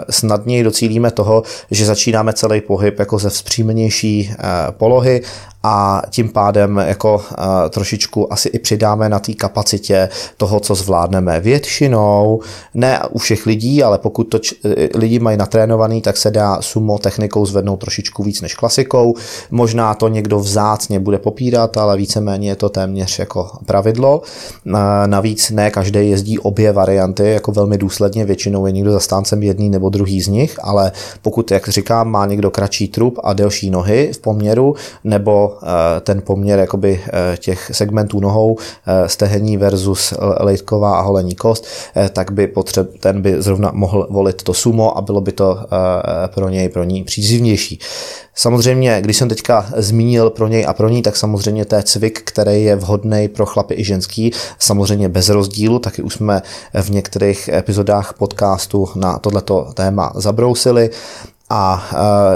snadněji 0.10 0.64
docílíme 0.64 1.12
toho, 1.12 1.44
že 1.72 1.86
začínáme 1.86 2.34
celý 2.34 2.62
pohyb 2.62 3.00
jako 3.00 3.20
ze 3.20 3.30
vzpřímenější 3.30 4.32
eh, 4.32 4.44
polohy 4.72 5.22
a 5.64 6.02
tím 6.10 6.30
pádem 6.30 6.82
jako 6.86 7.22
trošičku 7.70 8.34
asi 8.34 8.50
i 8.50 8.60
přidáme 8.60 9.10
na 9.10 9.20
té 9.20 9.34
kapacitě 9.34 10.10
toho, 10.38 10.60
co 10.60 10.76
zvládneme. 10.76 11.40
Většinou, 11.40 12.42
ne 12.74 13.00
u 13.10 13.18
všech 13.18 13.46
lidí, 13.46 13.84
ale 13.84 13.98
pokud 13.98 14.24
to 14.24 14.40
č- 14.40 14.56
eh, 14.66 14.90
lidi 14.96 15.20
mají 15.20 15.38
natrénovaný, 15.58 16.02
tak 16.02 16.18
se 16.18 16.32
dá 16.32 16.62
sumo 16.62 16.98
technikou 16.98 17.46
zvednout 17.46 17.78
trošičku 17.78 18.24
víc 18.24 18.42
než 18.42 18.56
klasikou. 18.56 19.16
Možná 19.52 19.94
to 19.94 20.08
někdo 20.08 20.40
vzácně 20.40 21.00
bude 21.00 21.18
popírat, 21.18 21.78
ale 21.78 21.98
víceméně 21.98 22.50
je 22.50 22.56
to 22.56 22.70
téměř 22.70 23.20
jako 23.20 23.50
pravidlo. 23.66 24.22
Uh, 24.66 24.74
navíc 25.06 25.50
ne 25.50 25.72
každý 25.72 26.10
jezdí 26.10 26.40
obě 26.40 26.72
varianty 26.72 27.32
jako 27.32 27.52
velmi 27.52 27.78
důsledně, 27.78 28.26
většinou 28.26 28.66
je 28.66 28.72
někdo 28.72 28.92
zastáncem 28.92 29.44
jedný 29.44 29.70
nebo 29.70 29.90
druhý 29.90 30.22
z 30.22 30.28
nich, 30.28 30.60
ale 30.64 30.92
pokud, 31.22 31.52
jak 31.52 31.68
říkám, 31.68 32.12
má 32.12 32.26
někdo 32.26 32.52
kratší 32.52 32.88
trup 32.88 33.20
a 33.24 33.34
delší 33.34 33.70
nohy 33.70 34.12
v 34.14 34.20
poměru, 34.20 34.76
nebo 35.04 35.58
Eh, 35.68 36.00
ten 36.02 36.22
poměr 36.22 36.60
jakoby 36.60 37.02
eh, 37.08 37.38
těch 37.38 37.72
segmentů 37.74 38.20
nohou, 38.20 38.58
eh, 38.88 39.10
stehení 39.10 39.58
versus 39.58 40.14
lejtková 40.40 41.00
a 41.00 41.02
holení 41.02 41.36
kost, 41.36 41.66
tak 42.14 42.32
by 42.32 42.48
potřeb, 42.48 42.90
ten 43.00 43.22
by 43.22 43.42
zrovna 43.42 43.72
mohl 43.74 44.08
volit 44.10 44.44
to 44.44 44.54
sumo 44.54 44.98
a 44.98 45.02
bylo 45.02 45.22
by 45.22 45.32
to 45.32 45.47
to 45.48 45.68
pro 46.28 46.50
něj, 46.50 46.70
pro 46.70 46.84
ní 46.84 47.04
přízivnější. 47.04 47.80
Samozřejmě, 48.36 49.02
když 49.02 49.18
jsem 49.18 49.30
teďka 49.30 49.66
zmínil 49.76 50.30
pro 50.30 50.48
něj 50.48 50.66
a 50.68 50.74
pro 50.74 50.90
ní, 50.90 51.02
tak 51.02 51.16
samozřejmě 51.16 51.66
to 51.66 51.76
je 51.76 51.84
cvik, 51.84 52.22
který 52.26 52.64
je 52.64 52.76
vhodný 52.76 53.28
pro 53.28 53.46
chlapy 53.46 53.74
i 53.78 53.84
ženský, 53.84 54.32
samozřejmě 54.60 55.10
bez 55.10 55.30
rozdílu, 55.30 55.80
taky 55.80 56.02
už 56.02 56.14
jsme 56.14 56.42
v 56.82 56.90
některých 56.90 57.48
epizodách 57.48 58.14
podcastu 58.14 58.90
na 58.96 59.20
tohleto 59.20 59.68
téma 59.74 60.12
zabrousili 60.16 60.90
a 61.50 61.90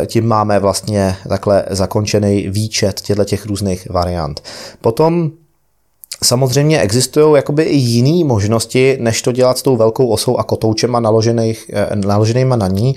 e, 0.03 0.05
tím 0.05 0.27
máme 0.27 0.59
vlastně 0.59 1.15
takhle 1.29 1.65
zakončený 1.69 2.49
výčet 2.49 3.01
těchto 3.01 3.23
těch 3.23 3.45
různých 3.45 3.89
variant. 3.89 4.43
Potom 4.81 5.31
Samozřejmě 6.23 6.81
existují 6.81 7.35
jakoby 7.35 7.63
i 7.63 7.77
jiné 7.77 8.25
možnosti, 8.25 8.97
než 8.99 9.21
to 9.21 9.31
dělat 9.31 9.57
s 9.57 9.61
tou 9.61 9.77
velkou 9.77 10.07
osou 10.07 10.37
a 10.37 10.43
kotoučema 10.43 10.99
naložených, 10.99 11.69
e, 11.73 11.95
naloženýma 11.95 12.55
na 12.55 12.67
ní 12.67 12.95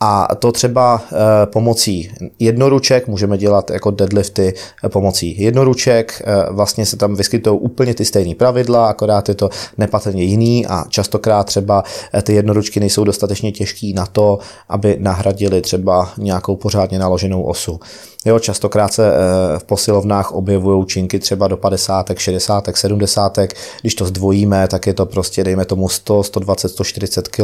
a 0.00 0.28
to 0.38 0.52
třeba 0.52 1.02
e, 1.12 1.46
pomocí 1.46 2.10
jednoruček 2.38 3.08
můžeme 3.08 3.38
dělat 3.38 3.70
jako 3.70 3.90
deadlifty 3.90 4.54
pomocí 4.88 5.42
jednoruček. 5.42 6.22
Vlastně 6.50 6.86
se 6.86 6.96
tam 6.96 7.14
vyskytují 7.14 7.58
úplně 7.60 7.94
ty 7.94 8.04
stejné 8.04 8.34
pravidla, 8.34 8.88
akorát 8.88 9.28
je 9.28 9.34
to 9.34 9.50
nepatrně 9.78 10.22
jiný 10.22 10.66
a 10.66 10.84
častokrát 10.88 11.46
třeba 11.46 11.84
ty 12.22 12.34
jednoručky 12.34 12.80
nejsou 12.80 13.04
dostatečně 13.04 13.52
těžký 13.52 13.92
na 13.92 14.06
to, 14.06 14.38
aby 14.68 14.96
nahradili 15.00 15.60
třeba 15.60 16.10
nějakou 16.18 16.56
pořádně 16.56 16.98
naloženou 16.98 17.42
osu. 17.42 17.80
Jo, 18.26 18.38
častokrát 18.38 18.92
se 18.92 19.12
eh, 19.12 19.58
v 19.58 19.64
posilovnách 19.64 20.32
objevují 20.32 20.86
činky 20.86 21.18
třeba 21.18 21.48
do 21.48 21.56
50, 21.56 22.10
60, 22.16 22.65
70. 22.74 23.38
Když 23.80 23.94
to 23.94 24.04
zdvojíme, 24.06 24.68
tak 24.68 24.86
je 24.86 24.94
to 24.94 25.06
prostě, 25.06 25.44
dejme 25.44 25.64
tomu 25.64 25.88
100, 25.88 26.22
120, 26.22 26.68
140 26.68 27.28
kg 27.28 27.40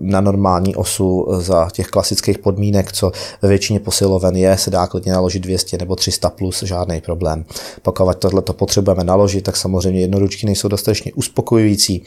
na 0.00 0.20
normální 0.20 0.76
osu 0.76 1.26
za 1.38 1.68
těch 1.72 1.86
klasických 1.86 2.38
podmínek, 2.38 2.92
co 2.92 3.12
ve 3.42 3.48
většině 3.48 3.80
posiloven 3.80 4.36
je, 4.36 4.58
se 4.58 4.70
dá 4.70 4.86
klidně 4.86 5.12
naložit 5.12 5.40
200 5.40 5.78
nebo 5.78 5.96
300 5.96 6.30
plus, 6.30 6.62
žádný 6.62 7.00
problém. 7.00 7.44
Pokud 7.82 8.14
tohle 8.18 8.42
to 8.42 8.52
potřebujeme 8.52 9.04
naložit, 9.04 9.40
tak 9.40 9.56
samozřejmě 9.56 10.00
jednoručky 10.00 10.46
nejsou 10.46 10.68
dostatečně 10.68 11.12
uspokojující. 11.14 12.02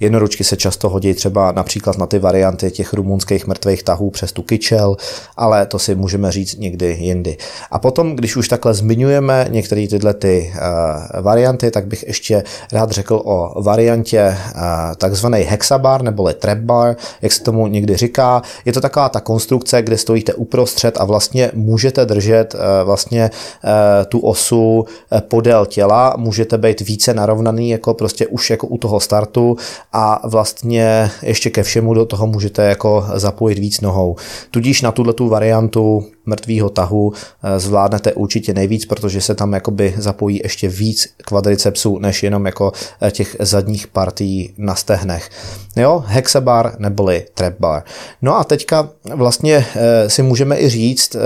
Jednoručky 0.00 0.44
se 0.44 0.56
často 0.56 0.88
hodí 0.88 1.14
třeba 1.14 1.52
například 1.52 1.98
na 1.98 2.06
ty 2.06 2.18
varianty 2.18 2.70
těch 2.70 2.92
rumunských 2.92 3.46
mrtvých 3.46 3.82
tahů 3.82 4.10
přes 4.10 4.32
tu 4.32 4.42
kyčel, 4.42 4.96
ale 5.36 5.66
to 5.66 5.78
si 5.78 5.94
můžeme 5.94 6.32
říct 6.32 6.58
někdy 6.58 6.96
jindy. 7.00 7.36
A 7.70 7.78
potom, 7.78 8.16
když 8.16 8.36
už 8.36 8.48
takhle 8.48 8.74
zmiňujeme 8.74 9.46
některé 9.50 9.86
tyhle 9.88 10.14
ty 10.14 10.52
uh, 10.54 11.22
varianty, 11.46 11.70
tak 11.70 11.86
bych 11.86 12.04
ještě 12.06 12.42
rád 12.72 12.90
řekl 12.90 13.22
o 13.24 13.62
variantě 13.62 14.36
uh, 14.54 14.62
takzvaný 14.96 15.40
hexabar 15.40 16.02
neboli 16.02 16.34
trap 16.34 16.58
bar, 16.58 16.96
jak 17.22 17.32
se 17.32 17.42
tomu 17.42 17.66
někdy 17.66 17.96
říká. 17.96 18.42
Je 18.64 18.72
to 18.72 18.80
taková 18.80 19.08
ta 19.08 19.20
konstrukce, 19.20 19.82
kde 19.82 19.98
stojíte 19.98 20.34
uprostřed 20.34 21.00
a 21.00 21.04
vlastně 21.04 21.50
můžete 21.54 22.04
držet 22.04 22.54
uh, 22.54 22.60
vlastně 22.84 23.30
uh, 23.30 23.70
tu 24.08 24.18
osu 24.18 24.84
podél 25.28 25.66
těla, 25.66 26.14
můžete 26.16 26.58
být 26.58 26.80
více 26.80 27.14
narovnaný 27.14 27.70
jako 27.70 27.94
prostě 27.94 28.26
už 28.26 28.50
jako 28.50 28.66
u 28.66 28.78
toho 28.78 29.00
startu 29.00 29.56
a 29.92 30.28
vlastně 30.28 31.10
ještě 31.22 31.50
ke 31.50 31.62
všemu 31.62 31.94
do 31.94 32.06
toho 32.06 32.26
můžete 32.26 32.62
jako 32.62 33.06
zapojit 33.14 33.58
víc 33.58 33.80
nohou. 33.80 34.16
Tudíž 34.50 34.82
na 34.82 34.92
tuhle 34.92 35.12
tu 35.12 35.28
variantu 35.28 36.04
mrtvého 36.26 36.68
tahu 36.68 37.12
eh, 37.12 37.58
zvládnete 37.58 38.12
určitě 38.12 38.54
nejvíc, 38.54 38.86
protože 38.86 39.20
se 39.20 39.34
tam 39.34 39.52
jakoby 39.52 39.94
zapojí 39.98 40.40
ještě 40.42 40.68
víc 40.68 41.08
kvadricepsů, 41.16 41.98
než 41.98 42.22
jenom 42.22 42.46
jako 42.46 42.72
eh, 43.02 43.10
těch 43.10 43.36
zadních 43.40 43.86
partí 43.86 44.54
na 44.58 44.74
stehnech. 44.74 45.30
Jo, 45.76 46.04
hexabar 46.06 46.72
neboli 46.78 47.26
trap 47.34 47.54
bar. 47.60 47.82
No 48.22 48.36
a 48.36 48.44
teďka 48.44 48.88
vlastně 49.14 49.66
eh, 49.76 50.10
si 50.10 50.22
můžeme 50.22 50.60
i 50.60 50.68
říct, 50.68 51.16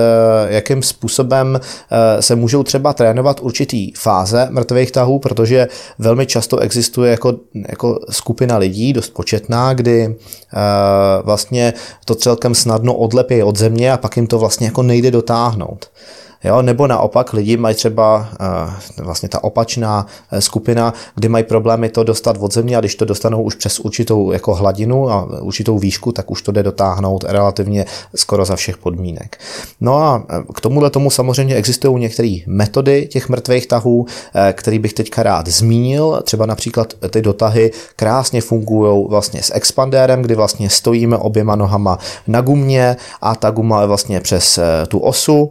jakým 0.48 0.82
způsobem 0.82 1.60
se 2.20 2.36
můžou 2.36 2.62
třeba 2.62 2.92
trénovat 2.92 3.40
určitý 3.40 3.92
fáze 3.92 4.48
mrtvých 4.50 4.90
tahů, 4.90 5.18
protože 5.18 5.68
velmi 5.98 6.26
často 6.26 6.58
existuje 6.58 7.10
jako, 7.10 7.34
jako 7.68 8.00
skupina 8.10 8.58
lidí, 8.58 8.92
dost 8.92 9.08
početná, 9.08 9.74
kdy 9.74 10.16
vlastně 11.22 11.74
to 12.04 12.14
celkem 12.14 12.54
snadno 12.54 12.94
odlepí 12.94 13.42
od 13.42 13.56
země 13.56 13.92
a 13.92 13.96
pak 13.96 14.16
jim 14.16 14.26
to 14.26 14.38
vlastně 14.38 14.66
jako 14.66 14.82
nejde 14.90 15.10
dotáhnout. 15.10 15.90
Jo, 16.44 16.62
nebo 16.62 16.86
naopak 16.86 17.32
lidi 17.32 17.56
mají 17.56 17.74
třeba 17.74 18.28
uh, 18.98 19.04
vlastně 19.04 19.28
ta 19.28 19.44
opačná 19.44 20.06
eh, 20.32 20.40
skupina, 20.40 20.94
kdy 21.14 21.28
mají 21.28 21.44
problémy 21.44 21.88
to 21.88 22.04
dostat 22.04 22.36
od 22.40 22.54
země 22.54 22.76
a 22.76 22.80
když 22.80 22.94
to 22.94 23.04
dostanou 23.04 23.42
už 23.42 23.54
přes 23.54 23.80
určitou 23.80 24.32
jako 24.32 24.54
hladinu 24.54 25.10
a 25.10 25.40
určitou 25.42 25.78
výšku, 25.78 26.12
tak 26.12 26.30
už 26.30 26.42
to 26.42 26.52
jde 26.52 26.62
dotáhnout 26.62 27.24
relativně 27.28 27.84
skoro 28.14 28.44
za 28.44 28.56
všech 28.56 28.76
podmínek. 28.76 29.38
No 29.80 29.96
a 29.96 30.24
eh, 30.30 30.42
k 30.54 30.60
tomuhle 30.60 30.90
tomu 30.90 31.10
samozřejmě 31.10 31.54
existují 31.54 32.00
některé 32.00 32.36
metody 32.46 33.06
těch 33.06 33.28
mrtvých 33.28 33.66
tahů, 33.66 34.06
který 34.52 34.78
bych 34.78 34.92
teďka 34.92 35.22
rád 35.22 35.48
zmínil. 35.48 36.20
Třeba 36.24 36.46
například 36.46 36.94
ty 37.10 37.22
dotahy 37.22 37.70
krásně 37.96 38.40
fungují 38.40 39.06
vlastně 39.08 39.42
s 39.42 39.54
expandérem, 39.54 40.22
kdy 40.22 40.34
vlastně 40.34 40.70
stojíme 40.70 41.16
oběma 41.16 41.56
nohama 41.56 41.98
na 42.26 42.40
gumě 42.40 42.96
a 43.20 43.34
ta 43.34 43.50
guma 43.50 43.80
je 43.80 43.86
vlastně 43.86 44.20
přes 44.20 44.58
tu 44.88 44.98
osu 44.98 45.50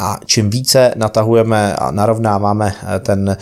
a 0.00 0.18
čím 0.26 0.50
více 0.50 0.92
natahujeme 0.96 1.76
a 1.76 1.90
narovnáváme 1.90 2.74
eh, 2.82 3.00
ten 3.00 3.30
eh, 3.30 3.36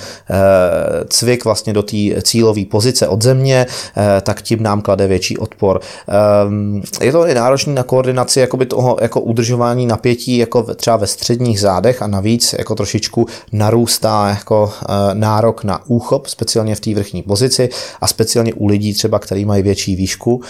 cvik 1.08 1.44
vlastně 1.44 1.72
do 1.72 1.82
té 1.82 1.96
cílové 2.22 2.64
pozice 2.64 3.08
od 3.08 3.22
země, 3.22 3.66
eh, 3.96 4.20
tak 4.20 4.42
tím 4.42 4.62
nám 4.62 4.82
klade 4.82 5.06
větší 5.06 5.38
odpor. 5.38 5.80
Ehm, 6.08 6.82
je 7.00 7.12
to 7.12 7.26
i 7.26 7.34
náročné 7.34 7.74
na 7.74 7.82
koordinaci 7.82 8.40
jakoby 8.40 8.66
toho 8.66 8.96
jako 9.00 9.20
udržování 9.20 9.86
napětí 9.86 10.36
jako 10.36 10.74
třeba 10.74 10.96
ve 10.96 11.06
středních 11.06 11.60
zádech 11.60 12.02
a 12.02 12.06
navíc 12.06 12.54
jako 12.58 12.74
trošičku 12.74 13.26
narůstá 13.52 14.28
jako 14.28 14.72
nárok 15.12 15.64
na 15.64 15.80
úchop, 15.86 16.26
speciálně 16.26 16.74
v 16.74 16.80
té 16.80 16.94
vrchní 16.94 17.22
pozici 17.22 17.68
a 18.00 18.06
speciálně 18.06 18.54
u 18.54 18.66
lidí 18.66 18.94
třeba, 18.94 19.18
který 19.18 19.44
mají 19.44 19.62
větší 19.62 19.96
výšku, 19.96 20.42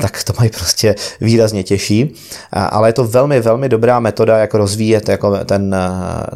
tak 0.00 0.24
to 0.24 0.32
mají 0.38 0.50
prostě 0.50 0.94
výrazně 1.20 1.62
těžší. 1.62 2.14
Ale 2.52 2.88
je 2.88 2.92
to 2.92 3.04
velmi, 3.04 3.40
velmi 3.40 3.68
dobrá 3.68 4.00
metoda, 4.00 4.38
jak 4.38 4.54
rozvíjet 4.54 5.09
jako 5.10 5.44
ten, 5.44 5.76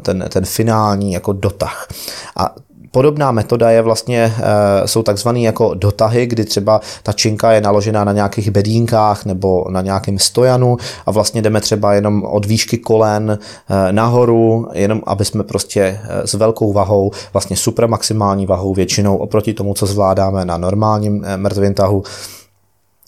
ten, 0.03 0.25
ten 0.29 0.45
finální 0.45 1.13
jako 1.13 1.33
dotah. 1.33 1.89
A 2.37 2.55
Podobná 2.95 3.33
metoda 3.33 3.71
je 3.71 3.83
vlastně, 3.83 4.35
eh, 4.39 4.89
jsou 4.89 5.03
takzvané 5.03 5.41
jako 5.41 5.75
dotahy, 5.75 6.27
kdy 6.27 6.45
třeba 6.45 6.81
ta 7.03 7.13
činka 7.13 7.53
je 7.53 7.61
naložená 7.61 8.05
na 8.05 8.13
nějakých 8.13 8.51
bedínkách 8.51 9.25
nebo 9.25 9.67
na 9.71 9.83
nějakém 9.83 10.19
stojanu 10.19 10.77
a 11.07 11.11
vlastně 11.11 11.43
jdeme 11.43 11.61
třeba 11.61 11.95
jenom 11.95 12.23
od 12.23 12.47
výšky 12.47 12.79
kolen 12.79 13.39
eh, 13.39 13.93
nahoru, 13.93 14.69
jenom 14.73 15.03
aby 15.07 15.25
jsme 15.25 15.45
prostě 15.45 15.81
eh, 15.81 16.27
s 16.27 16.35
velkou 16.35 16.73
vahou, 16.73 17.11
vlastně 17.33 17.57
super 17.57 17.89
maximální 17.89 18.47
vahou 18.47 18.75
většinou 18.75 19.17
oproti 19.17 19.55
tomu, 19.55 19.75
co 19.75 19.87
zvládáme 19.87 20.45
na 20.45 20.59
normálním 20.59 21.25
mrtvém 21.37 21.75
tahu, 21.75 22.03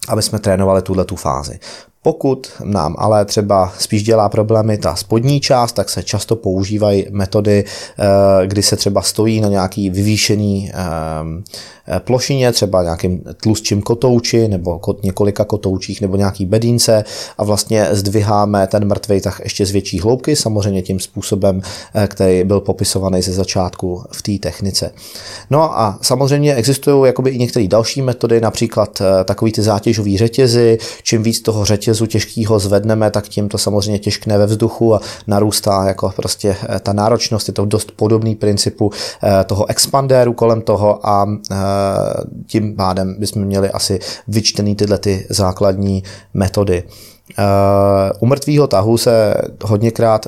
aby 0.09 0.23
jsme 0.23 0.39
trénovali 0.39 0.83
tuhle 0.83 1.05
tu 1.05 1.17
fázi. 1.17 1.59
Pokud 2.07 2.53
nám 2.65 2.95
ale 2.99 3.25
třeba 3.25 3.73
spíš 3.79 4.03
dělá 4.03 4.29
problémy 4.29 4.79
ta 4.79 4.97
spodní 4.97 5.41
část, 5.41 5.73
tak 5.73 5.89
se 5.89 6.03
často 6.03 6.37
používají 6.37 7.07
metody, 7.11 7.65
eh, 7.99 8.47
kdy 8.47 8.63
se 8.63 8.77
třeba 8.77 9.03
stojí 9.03 9.41
na 9.41 9.49
nějaký 9.49 9.91
vyvýšený 9.91 10.71
eh, 10.75 10.77
plošině, 11.99 12.53
třeba 12.53 12.83
nějakým 12.83 13.23
tlustším 13.43 13.83
kotouči 13.83 14.49
nebo 14.49 14.81
několika 15.03 15.45
kotoučích 15.45 16.01
nebo 16.01 16.17
nějaký 16.17 16.47
bedínce 16.47 17.05
a 17.39 17.45
vlastně 17.45 17.89
zdviháme 17.91 18.67
ten 18.67 18.85
mrtvej 18.85 19.21
tak 19.21 19.41
ještě 19.45 19.67
z 19.67 19.71
větší 19.71 20.01
hloubky, 20.01 20.37
samozřejmě 20.37 20.83
tím 20.83 21.01
způsobem, 21.01 21.63
eh, 21.95 22.07
který 22.07 22.45
byl 22.45 22.61
popisovaný 22.61 23.23
ze 23.23 23.33
začátku 23.33 24.03
v 24.13 24.23
té 24.23 24.39
technice. 24.39 24.93
No 25.51 25.79
a 25.79 25.99
samozřejmě 26.03 26.55
existují 26.55 27.07
jakoby 27.07 27.31
i 27.31 27.39
některé 27.39 27.69
další 27.69 28.03
metody, 28.03 28.41
například 28.41 29.01
eh, 29.01 29.25
takový 29.25 29.53
ty 29.53 29.63
zátěžový 29.63 30.19
řetězy, 30.19 30.79
čím 31.03 31.23
víc 31.23 31.41
toho 31.41 31.65
řetězu 31.65 32.07
těžkého 32.07 32.59
zvedneme, 32.59 33.11
tak 33.11 33.29
tím 33.29 33.49
to 33.49 33.59
samozřejmě 33.59 33.99
těžkne 33.99 34.39
ve 34.39 34.47
vzduchu 34.47 34.95
a 34.95 35.01
narůstá 35.27 35.85
jako 35.85 36.13
prostě 36.17 36.57
ta 36.81 36.93
náročnost, 36.93 37.49
je 37.49 37.55
to 37.55 37.65
dost 37.65 37.93
podobný 37.97 38.35
principu 38.35 38.91
toho 39.47 39.71
expandéru 39.71 40.33
kolem 40.33 40.61
toho 40.61 41.07
a 41.07 41.27
tím 42.47 42.77
pádem 42.77 43.17
bychom 43.19 43.45
měli 43.45 43.71
asi 43.71 43.99
vyčtený 44.29 44.77
tyhle 44.77 44.99
ty 44.99 45.27
základní 45.31 46.03
metody. 46.35 46.85
U 48.21 48.27
mrtvého 48.27 48.67
tahu 48.67 48.99
se 48.99 49.35
hodněkrát 49.65 50.27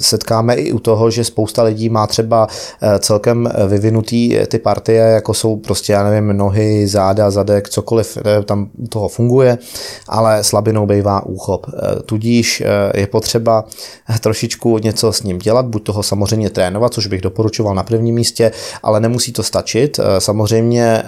setkáme 0.00 0.54
i 0.54 0.72
u 0.72 0.78
toho, 0.78 1.10
že 1.10 1.24
spousta 1.24 1.62
lidí 1.62 1.88
má 1.88 2.06
třeba 2.06 2.46
celkem 2.98 3.48
vyvinutý 3.68 4.38
ty 4.48 4.58
partie, 4.58 5.02
jako 5.02 5.34
jsou 5.34 5.56
prostě, 5.56 5.92
já 5.92 6.10
nevím, 6.10 6.36
nohy, 6.36 6.86
záda, 6.88 7.30
zadek, 7.30 7.68
cokoliv 7.68 8.18
tam 8.44 8.68
toho 8.88 9.08
funguje, 9.08 9.58
ale 10.08 10.44
slabinou 10.44 10.86
bývá 10.86 11.26
úchop. 11.26 11.66
Tudíž 12.06 12.62
je 12.94 13.06
potřeba 13.06 13.64
trošičku 14.20 14.78
něco 14.78 15.12
s 15.12 15.22
ním 15.22 15.38
dělat, 15.38 15.66
buď 15.66 15.84
toho 15.84 16.02
samozřejmě 16.02 16.50
trénovat, 16.50 16.94
což 16.94 17.06
bych 17.06 17.20
doporučoval 17.20 17.74
na 17.74 17.82
prvním 17.82 18.14
místě, 18.14 18.52
ale 18.82 19.00
nemusí 19.00 19.32
to 19.32 19.42
stačit. 19.42 20.00
Samozřejmě 20.18 21.02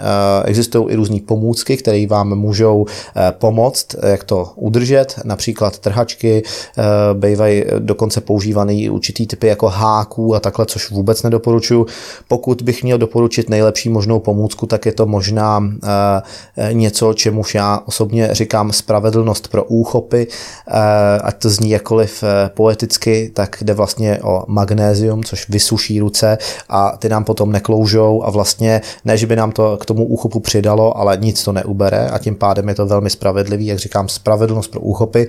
existují 0.45 0.87
i 0.91 0.97
různé 0.97 1.19
pomůcky, 1.27 1.77
které 1.77 2.07
vám 2.07 2.35
můžou 2.35 2.87
pomoct, 3.31 3.87
jak 4.03 4.25
to 4.25 4.49
udržet, 4.57 5.16
například 5.25 5.79
trhačky, 5.79 6.43
eh, 6.79 6.83
bývají 7.15 7.65
dokonce 7.79 8.21
používaný 8.21 8.91
určitý 8.91 9.27
typy 9.27 9.47
jako 9.47 9.69
háků 9.69 10.35
a 10.35 10.41
takhle, 10.41 10.67
což 10.67 10.91
vůbec 10.91 11.23
nedoporučuju. 11.23 11.87
Pokud 12.29 12.63
bych 12.63 12.83
měl 12.83 12.99
doporučit 12.99 13.51
nejlepší 13.51 13.89
možnou 13.89 14.21
pomůcku, 14.21 14.67
tak 14.67 14.87
je 14.87 14.93
to 14.93 15.07
možná 15.07 15.65
eh, 15.85 16.73
něco, 16.73 17.15
čemuž 17.15 17.55
já 17.55 17.81
osobně 17.87 18.29
říkám 18.33 18.73
spravedlnost 18.73 19.49
pro 19.49 19.65
úchopy, 19.65 20.27
eh, 20.69 21.19
ať 21.23 21.37
to 21.39 21.51
zní 21.51 21.71
jakoliv 21.71 22.25
poeticky, 22.55 23.31
tak 23.35 23.57
jde 23.63 23.75
vlastně 23.75 24.19
o 24.23 24.45
magnézium, 24.47 25.25
což 25.25 25.49
vysuší 25.49 26.01
ruce 26.01 26.39
a 26.69 26.97
ty 26.97 27.09
nám 27.09 27.25
potom 27.25 27.53
nekloužou 27.53 28.23
a 28.25 28.31
vlastně 28.31 28.81
ne, 29.05 29.17
že 29.17 29.27
by 29.27 29.37
nám 29.37 29.53
to 29.53 29.77
k 29.77 29.87
tomu 29.87 30.05
úchopu 30.05 30.41
přidalo, 30.41 30.99
ale 30.99 31.17
nic 31.17 31.45
to 31.45 31.53
neubere 31.53 32.09
a 32.09 32.19
tím 32.19 32.35
pádem 32.35 32.69
je 32.69 32.75
to 32.75 32.87
velmi 32.87 33.11
spravedlivý, 33.11 33.67
jak 33.67 33.79
říkám, 33.79 34.09
spravedlnost 34.09 34.71
pro 34.71 34.81
úchopy 35.07 35.27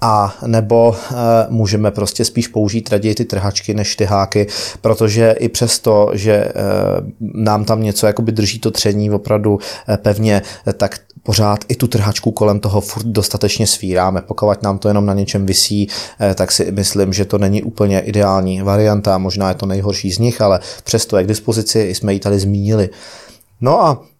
a 0.00 0.34
nebo 0.46 0.94
e, 0.96 1.14
můžeme 1.48 1.90
prostě 1.90 2.24
spíš 2.24 2.48
použít 2.48 2.90
raději 2.90 3.14
ty 3.14 3.24
trhačky 3.24 3.74
než 3.74 3.96
ty 3.96 4.04
háky, 4.04 4.46
protože 4.80 5.34
i 5.38 5.48
přesto, 5.48 6.10
že 6.14 6.32
e, 6.32 6.52
nám 7.20 7.64
tam 7.64 7.82
něco 7.82 8.06
jakoby 8.06 8.32
drží 8.32 8.58
to 8.58 8.70
tření 8.70 9.10
opravdu 9.10 9.58
e, 9.88 9.96
pevně, 9.96 10.42
tak 10.76 11.00
pořád 11.22 11.58
i 11.68 11.74
tu 11.74 11.86
trhačku 11.86 12.30
kolem 12.30 12.60
toho 12.60 12.80
furt 12.80 13.06
dostatečně 13.06 13.66
svíráme. 13.66 14.22
Pokud 14.22 14.62
nám 14.62 14.78
to 14.78 14.88
jenom 14.88 15.06
na 15.06 15.14
něčem 15.14 15.46
visí, 15.46 15.88
tak 16.34 16.52
si 16.52 16.72
myslím, 16.72 17.12
že 17.12 17.24
to 17.24 17.38
není 17.38 17.62
úplně 17.62 18.00
ideální 18.00 18.62
varianta, 18.62 19.18
možná 19.18 19.48
je 19.48 19.54
to 19.54 19.66
nejhorší 19.66 20.12
z 20.12 20.18
nich, 20.18 20.40
ale 20.40 20.60
přesto 20.84 21.18
je 21.18 21.24
k 21.24 21.26
dispozici, 21.26 21.94
jsme 21.94 22.12
ji 22.12 22.20
tady 22.20 22.38
zmínili. 22.38 22.88
No 23.60 23.82
a 23.82 23.98
Eh, 23.98 24.17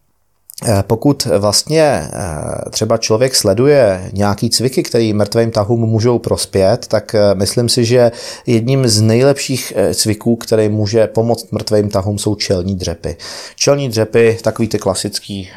pokud 0.81 1.25
vlastně 1.25 1.81
eh, 1.83 2.69
třeba 2.69 2.97
člověk 2.97 3.35
sleduje 3.35 4.09
nějaký 4.13 4.49
cviky, 4.49 4.83
který 4.83 5.13
mrtvým 5.13 5.51
tahům 5.51 5.79
můžou 5.79 6.19
prospět, 6.19 6.87
tak 6.87 7.15
eh, 7.15 7.35
myslím 7.35 7.69
si, 7.69 7.85
že 7.85 8.11
jedním 8.45 8.87
z 8.87 9.01
nejlepších 9.01 9.73
cviků, 9.93 10.35
který 10.35 10.69
může 10.69 11.07
pomoct 11.07 11.51
mrtvým 11.51 11.89
tahům, 11.89 12.17
jsou 12.17 12.35
čelní 12.35 12.75
dřepy. 12.75 13.17
Čelní 13.55 13.89
dřepy, 13.89 14.37
takový 14.41 14.67
ty 14.67 14.79
klasický 14.79 15.49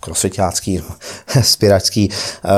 krosvitácký, 0.00 0.82
spiračský, 1.42 2.10
eh, 2.10 2.48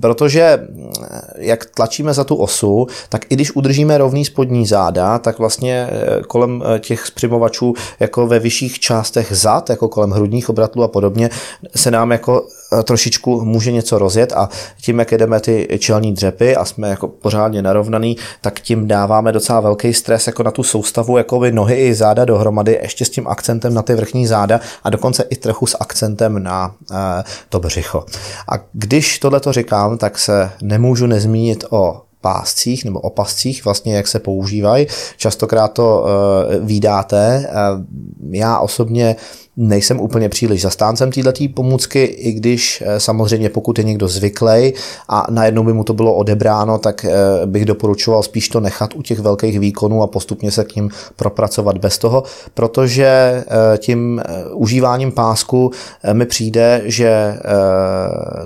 protože 0.00 0.42
eh, 0.42 1.20
jak 1.36 1.64
tlačíme 1.64 2.14
za 2.14 2.24
tu 2.24 2.36
osu, 2.36 2.86
tak 3.08 3.24
i 3.28 3.34
když 3.34 3.56
udržíme 3.56 3.98
rovný 3.98 4.24
spodní 4.24 4.66
záda, 4.66 5.18
tak 5.18 5.38
vlastně 5.38 5.88
eh, 5.90 6.22
kolem 6.22 6.62
těch 6.78 7.06
zpřimovačů 7.06 7.74
jako 8.00 8.26
ve 8.26 8.38
vyšších 8.38 8.78
částech 8.80 9.28
zad, 9.30 9.70
jako 9.70 9.88
kolem 9.88 10.10
hrudních 10.10 10.48
obratlů 10.48 10.82
a 10.82 10.88
podobně, 10.88 11.30
se 11.76 11.90
nám 11.90 12.12
jako 12.12 12.46
trošičku 12.84 13.44
může 13.44 13.72
něco 13.72 13.98
rozjet 13.98 14.32
a 14.32 14.48
tím, 14.80 14.98
jak 14.98 15.12
jedeme 15.12 15.40
ty 15.40 15.78
čelní 15.78 16.14
dřepy 16.14 16.56
a 16.56 16.64
jsme 16.64 16.88
jako 16.88 17.08
pořádně 17.08 17.62
narovnaný, 17.62 18.16
tak 18.40 18.60
tím 18.60 18.88
dáváme 18.88 19.32
docela 19.32 19.60
velký 19.60 19.94
stres 19.94 20.26
jako 20.26 20.42
na 20.42 20.50
tu 20.50 20.62
soustavu 20.62 21.18
jako 21.18 21.40
by 21.40 21.52
nohy 21.52 21.76
i 21.76 21.94
záda 21.94 22.24
dohromady, 22.24 22.78
ještě 22.82 23.04
s 23.04 23.10
tím 23.10 23.28
akcentem 23.28 23.74
na 23.74 23.82
ty 23.82 23.94
vrchní 23.94 24.26
záda 24.26 24.60
a 24.84 24.90
dokonce 24.90 25.22
i 25.22 25.36
trochu 25.36 25.66
s 25.66 25.76
akcentem 25.80 26.42
na 26.42 26.74
Eh, 26.90 27.24
to 27.48 27.60
břicho. 27.60 28.04
A 28.48 28.54
když 28.72 29.18
tohle 29.18 29.40
to 29.40 29.52
říkám, 29.52 29.98
tak 29.98 30.18
se 30.18 30.50
nemůžu 30.62 31.06
nezmínit 31.06 31.64
o 31.70 32.02
páscích 32.20 32.84
nebo 32.84 33.00
opascích, 33.00 33.64
vlastně 33.64 33.96
jak 33.96 34.08
se 34.08 34.18
používají. 34.18 34.86
Častokrát 35.16 35.72
to 35.72 36.04
uh, 36.04 36.66
vydáte. 36.66 37.50
Uh, 37.50 37.84
já 38.30 38.58
osobně 38.58 39.16
nejsem 39.56 40.00
úplně 40.00 40.28
příliš 40.28 40.62
zastáncem 40.62 41.12
této 41.12 41.32
pomůcky, 41.54 42.04
i 42.04 42.32
když 42.32 42.82
eh, 42.86 43.00
samozřejmě 43.00 43.48
pokud 43.48 43.78
je 43.78 43.84
někdo 43.84 44.08
zvyklý 44.08 44.72
a 45.08 45.26
najednou 45.30 45.62
by 45.62 45.72
mu 45.72 45.84
to 45.84 45.94
bylo 45.94 46.14
odebráno, 46.14 46.78
tak 46.78 47.06
bych 47.46 47.64
doporučoval 47.64 48.22
spíš 48.22 48.48
to 48.48 48.60
nechat 48.60 48.94
u 48.94 49.02
těch 49.02 49.18
velkých 49.18 49.60
výkonů 49.60 50.02
a 50.02 50.06
postupně 50.06 50.50
se 50.50 50.64
k 50.64 50.76
ním 50.76 50.90
propracovat 51.16 51.78
bez 51.78 51.98
toho, 51.98 52.22
protože 52.54 53.44
tím 53.78 54.22
užíváním 54.54 55.12
pásku 55.12 55.70
mi 56.12 56.26
přijde, 56.26 56.82
že 56.84 57.38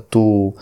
tu 0.09 0.55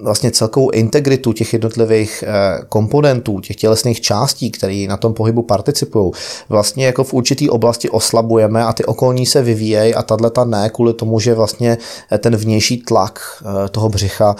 vlastně 0.00 0.30
celkovou 0.30 0.70
integritu 0.70 1.32
těch 1.32 1.52
jednotlivých 1.52 2.24
eh, 2.26 2.60
komponentů, 2.68 3.40
těch 3.40 3.56
tělesných 3.56 4.00
částí, 4.00 4.50
které 4.50 4.86
na 4.88 4.96
tom 4.96 5.14
pohybu 5.14 5.42
participují, 5.42 6.12
vlastně 6.48 6.86
jako 6.86 7.04
v 7.04 7.14
určitý 7.14 7.50
oblasti 7.50 7.90
oslabujeme 7.90 8.64
a 8.64 8.72
ty 8.72 8.84
okolní 8.84 9.26
se 9.26 9.42
vyvíjejí 9.42 9.94
a 9.94 10.02
tato 10.02 10.44
ne 10.44 10.70
kvůli 10.70 10.94
tomu, 10.94 11.20
že 11.20 11.34
vlastně 11.34 11.78
eh, 12.12 12.18
ten 12.18 12.36
vnější 12.36 12.82
tlak 12.82 13.20
eh, 13.20 13.68
toho 13.68 13.88
břicha, 13.88 14.36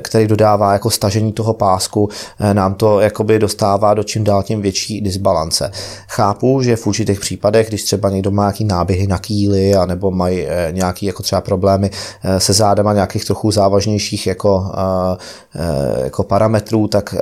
který 0.00 0.26
dodává 0.26 0.72
jako 0.72 0.90
stažení 0.90 1.32
toho 1.32 1.54
pásku, 1.54 2.08
nám 2.52 2.74
to 2.74 3.00
jakoby 3.00 3.38
dostává 3.38 3.94
do 3.94 4.04
čím 4.04 4.24
dál 4.24 4.42
tím 4.42 4.62
větší 4.62 5.00
disbalance. 5.00 5.70
Chápu, 6.08 6.62
že 6.62 6.76
v 6.76 6.86
určitých 6.86 7.20
případech, 7.20 7.68
když 7.68 7.82
třeba 7.82 8.10
někdo 8.10 8.30
má 8.30 8.42
nějaký 8.42 8.64
náběhy 8.64 9.06
na 9.06 9.18
kýly 9.18 9.74
a 9.74 9.86
nebo 9.86 10.10
mají 10.10 10.46
nějaký 10.70 11.06
jako 11.06 11.22
třeba 11.22 11.40
problémy 11.40 11.90
se 12.38 12.52
zádama 12.52 12.92
nějakých 12.92 13.24
trochu 13.24 13.50
závažnějších 13.50 14.26
jako 14.26 14.65
jako 16.04 16.22
parametrů, 16.22 16.88
tak 16.88 17.14
e, 17.14 17.18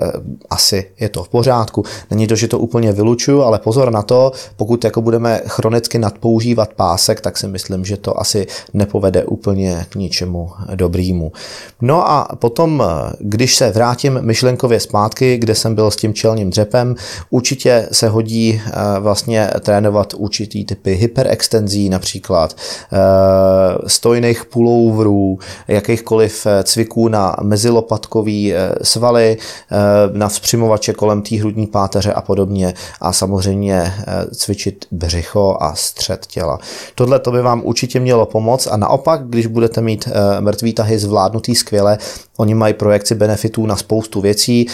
asi 0.50 0.90
je 1.00 1.09
to 1.09 1.24
v 1.24 1.28
pořádku. 1.28 1.85
Není 2.11 2.26
to, 2.26 2.37
že 2.37 2.48
to 2.48 2.59
úplně 2.59 2.92
vylučuju, 2.92 3.42
ale 3.42 3.59
pozor 3.59 3.90
na 3.90 4.02
to, 4.02 4.33
pokud 4.57 4.85
jako 4.85 5.02
budeme 5.02 5.40
chronicky 5.46 5.98
nadpoužívat 5.98 6.72
pásek, 6.72 7.20
tak 7.20 7.38
si 7.38 7.48
myslím, 7.48 7.85
že 7.85 7.96
to 7.96 8.20
asi 8.20 8.46
nepovede 8.74 9.24
úplně 9.24 9.87
k 9.88 9.94
ničemu 9.94 10.50
dobrýmu. 10.74 11.33
No 11.80 12.11
a 12.11 12.28
potom, 12.35 12.83
e, 12.83 13.12
když 13.18 13.57
se 13.57 13.70
vrátím 13.70 14.18
myšlenkově 14.22 14.80
zpátky, 14.80 15.38
kde 15.38 15.54
jsem 15.54 15.74
byl 15.74 15.90
s 15.90 15.96
tím 15.96 16.14
čelním 16.14 16.50
dřepem, 16.50 16.94
určitě 17.30 17.88
se 17.92 18.09
hodí 18.09 18.61
vlastně 19.00 19.50
trénovat 19.61 20.14
určitý 20.16 20.64
typy 20.64 20.94
hyperextenzí 20.94 21.88
například, 21.88 22.57
stojných 23.87 24.44
pulloverů, 24.44 25.38
jakýchkoliv 25.68 26.46
cviků 26.64 27.09
na 27.09 27.23
mezilopatkový 27.42 28.54
eh, 28.54 28.72
svaly, 28.82 29.37
eh, 29.37 29.76
na 30.12 30.28
vzpřimovače 30.28 30.92
kolem 30.92 31.22
té 31.22 31.37
hrudní 31.37 31.66
páteře 31.66 32.12
a 32.12 32.20
podobně 32.20 32.74
a 33.00 33.12
samozřejmě 33.12 33.74
eh, 33.82 34.24
cvičit 34.34 34.87
břicho 34.90 35.56
a 35.60 35.74
střed 35.74 36.26
těla. 36.26 36.58
Tohle 36.94 37.18
to 37.18 37.32
by 37.32 37.42
vám 37.42 37.62
určitě 37.64 38.00
mělo 38.00 38.26
pomoct 38.26 38.66
a 38.66 38.76
naopak, 38.76 39.26
když 39.28 39.46
budete 39.46 39.80
mít 39.80 40.08
mrtvý 40.40 40.72
tahy 40.72 40.98
zvládnutý 40.98 41.54
skvěle, 41.54 41.98
Oni 42.37 42.55
mají 42.55 42.75
projekci 42.75 43.14
benefitů 43.14 43.66
na 43.66 43.77
spoustu 43.77 44.20
věcí. 44.20 44.66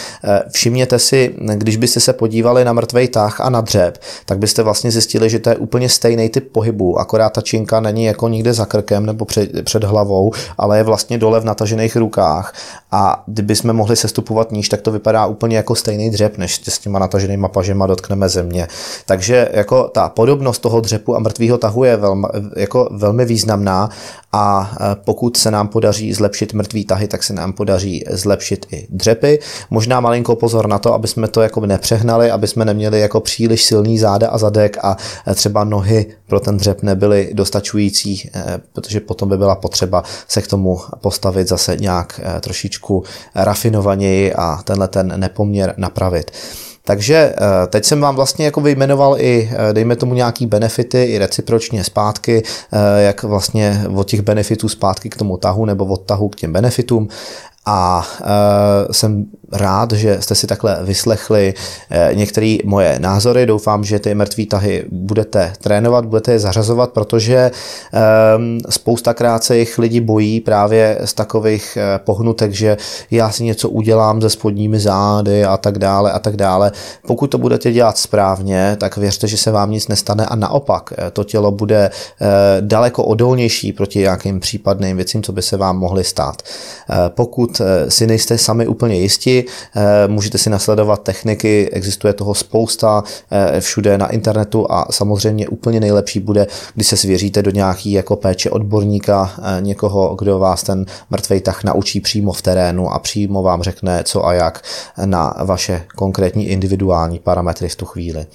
Všimněte 0.51 0.99
si, 0.99 1.35
když 1.55 1.77
byste 1.77 1.99
se 1.99 2.13
podívali 2.13 2.65
na 2.65 2.73
mrtvej 2.73 3.07
tah 3.07 3.41
a 3.41 3.49
na 3.49 3.61
dřeb, 3.61 3.97
tak 4.25 4.37
byste 4.37 4.63
vlastně 4.63 4.91
zjistili, 4.91 5.29
že 5.29 5.39
to 5.39 5.49
je 5.49 5.55
úplně 5.55 5.89
stejný 5.89 6.29
typ 6.29 6.51
pohybu, 6.51 6.99
akorát 6.99 7.29
ta 7.29 7.41
činka 7.41 7.79
není 7.79 8.03
jako 8.03 8.27
nikde 8.27 8.53
za 8.53 8.65
krkem 8.65 9.05
nebo 9.05 9.25
před, 9.25 9.63
před 9.63 9.83
hlavou, 9.83 10.31
ale 10.57 10.77
je 10.77 10.83
vlastně 10.83 11.17
dole 11.17 11.39
v 11.39 11.45
natažených 11.45 11.95
rukách 11.95 12.53
a 12.91 13.23
kdyby 13.27 13.55
jsme 13.55 13.73
mohli 13.73 13.95
sestupovat 13.95 14.51
níž, 14.51 14.69
tak 14.69 14.81
to 14.81 14.91
vypadá 14.91 15.25
úplně 15.25 15.57
jako 15.57 15.75
stejný 15.75 16.09
dřep, 16.09 16.37
než 16.37 16.61
s 16.67 16.79
těma 16.79 16.99
nataženýma 16.99 17.47
pažema 17.47 17.87
dotkneme 17.87 18.29
země. 18.29 18.67
Takže 19.05 19.49
jako 19.53 19.83
ta 19.83 20.09
podobnost 20.09 20.59
toho 20.59 20.81
dřepu 20.81 21.15
a 21.15 21.19
mrtvého 21.19 21.57
tahu 21.57 21.83
je 21.83 21.97
velmi, 21.97 22.27
jako 22.57 22.89
velmi 22.91 23.25
významná 23.25 23.89
a 24.31 24.71
e, 24.73 24.95
pokud 24.95 25.37
se 25.37 25.51
nám 25.51 25.67
podaří 25.67 26.13
zlepšit 26.13 26.53
mrtvý 26.53 26.85
tahy, 26.85 27.07
tak 27.07 27.23
se 27.23 27.33
nám 27.33 27.50
podaří 27.53 28.05
zlepšit 28.09 28.65
i 28.71 28.87
dřepy. 28.89 29.39
Možná 29.69 29.99
malinko 29.99 30.35
pozor 30.35 30.67
na 30.67 30.79
to, 30.79 30.93
aby 30.93 31.07
jsme 31.07 31.27
to 31.27 31.41
jako 31.41 31.65
nepřehnali, 31.65 32.31
aby 32.31 32.47
jsme 32.47 32.65
neměli 32.65 32.99
jako 32.99 33.19
příliš 33.19 33.63
silný 33.63 33.99
záda 33.99 34.29
a 34.29 34.37
zadek 34.37 34.77
a 34.83 34.97
e, 35.27 35.35
třeba 35.35 35.63
nohy 35.63 36.05
pro 36.27 36.39
ten 36.39 36.57
dřep 36.57 36.83
nebyly 36.83 37.29
dostačující, 37.33 38.29
e, 38.35 38.59
protože 38.73 38.99
potom 38.99 39.29
by 39.29 39.37
byla 39.37 39.55
potřeba 39.55 40.03
se 40.27 40.41
k 40.41 40.47
tomu 40.47 40.79
postavit 41.01 41.47
zase 41.47 41.77
nějak 41.77 42.21
trošičku 42.41 43.03
rafinovaněji 43.35 44.33
a 44.33 44.59
tenhle 44.63 44.87
ten 44.87 45.19
nepoměr 45.19 45.73
napravit. 45.77 46.31
Takže 46.83 47.15
eh, 47.15 47.67
teď 47.67 47.85
jsem 47.85 48.01
vám 48.01 48.15
vlastně 48.15 48.45
jako 48.45 48.61
vyjmenoval 48.61 49.15
i, 49.19 49.51
eh, 49.53 49.73
dejme 49.73 49.95
tomu 49.95 50.13
nějaký 50.13 50.45
benefity, 50.45 51.03
i 51.03 51.17
recipročně 51.17 51.83
zpátky, 51.83 52.43
eh, 52.71 53.01
jak 53.01 53.23
vlastně 53.23 53.83
od 53.95 54.07
těch 54.07 54.21
benefitů 54.21 54.69
zpátky 54.69 55.09
k 55.09 55.15
tomu 55.17 55.37
tahu 55.37 55.65
nebo 55.65 55.85
od 55.85 56.01
tahu 56.01 56.29
k 56.29 56.35
těm 56.35 56.53
benefitům. 56.53 57.07
a 57.65 58.07
jsem 58.91 59.25
rád, 59.51 59.91
že 59.91 60.21
jste 60.21 60.35
si 60.35 60.47
takhle 60.47 60.79
vyslechli 60.81 61.53
e, 61.89 62.15
některé 62.15 62.57
moje 62.65 62.99
názory. 62.99 63.45
Doufám, 63.45 63.83
že 63.83 63.99
ty 63.99 64.15
mrtvý 64.15 64.45
tahy 64.45 64.85
budete 64.91 65.53
trénovat, 65.61 66.05
budete 66.05 66.31
je 66.31 66.39
zařazovat, 66.39 66.91
protože 66.91 67.35
e, 67.35 67.51
spoustakrát 68.69 69.43
se 69.43 69.57
jich 69.57 69.79
lidi 69.79 70.01
bojí 70.01 70.39
právě 70.39 70.99
z 71.05 71.13
takových 71.13 71.77
e, 71.77 71.99
pohnutek, 71.99 72.51
že 72.51 72.77
já 73.11 73.31
si 73.31 73.43
něco 73.43 73.69
udělám 73.69 74.21
se 74.21 74.29
spodními 74.29 74.79
zády 74.79 75.45
a 75.45 75.57
tak 75.57 75.79
dále 75.79 76.11
a 76.11 76.19
tak 76.19 76.37
dále. 76.37 76.71
Pokud 77.07 77.27
to 77.27 77.37
budete 77.37 77.71
dělat 77.71 77.97
správně, 77.97 78.77
tak 78.79 78.97
věřte, 78.97 79.27
že 79.27 79.37
se 79.37 79.51
vám 79.51 79.71
nic 79.71 79.87
nestane 79.87 80.25
a 80.25 80.35
naopak 80.35 80.93
e, 80.97 81.11
to 81.11 81.23
tělo 81.23 81.51
bude 81.51 81.91
daleko 82.61 83.03
odolnější 83.03 83.73
proti 83.73 83.99
nějakým 83.99 84.39
případným 84.39 84.97
věcím, 84.97 85.23
co 85.23 85.31
by 85.31 85.41
se 85.41 85.57
vám 85.57 85.77
mohly 85.77 86.03
stát. 86.03 86.41
Pokud 87.09 87.61
eh, 87.61 87.91
si 87.91 88.07
nejste 88.07 88.37
sami 88.37 88.67
úplně 88.67 88.95
jisti, 88.95 89.40
eh, 89.75 90.07
můžete 90.07 90.37
si 90.37 90.49
nasledovat 90.49 91.03
techniky, 91.03 91.69
existuje 91.71 92.13
toho 92.13 92.33
spousta 92.33 93.03
eh, 93.31 93.61
všude 93.61 93.97
na 93.97 94.07
internetu 94.07 94.71
a 94.71 94.87
samozřejmě 94.91 95.47
úplně 95.47 95.79
nejlepší 95.79 96.19
bude, 96.19 96.47
když 96.75 96.87
se 96.87 96.97
svěříte 96.97 97.41
do 97.41 97.51
nějaký 97.51 97.91
jako 97.91 98.15
péče 98.15 98.49
odborníka, 98.49 99.31
někoho, 99.59 100.15
kdo 100.15 100.39
vás 100.39 100.63
ten 100.63 100.85
mrtvej 101.09 101.41
tah 101.41 101.63
naučí 101.63 101.99
přímo 101.99 102.31
v 102.31 102.41
terénu 102.41 102.89
a 102.89 102.99
přímo 102.99 103.43
vám 103.43 103.63
řekne 103.63 104.03
co 104.03 104.25
a 104.25 104.33
jak 104.33 104.63
na 105.05 105.33
vaše 105.43 105.83
konkrétní 105.95 106.47
individuální 106.47 107.19
parametry 107.19 107.69
v 107.69 107.75
tu 107.75 107.85
chvíli. 107.85 108.25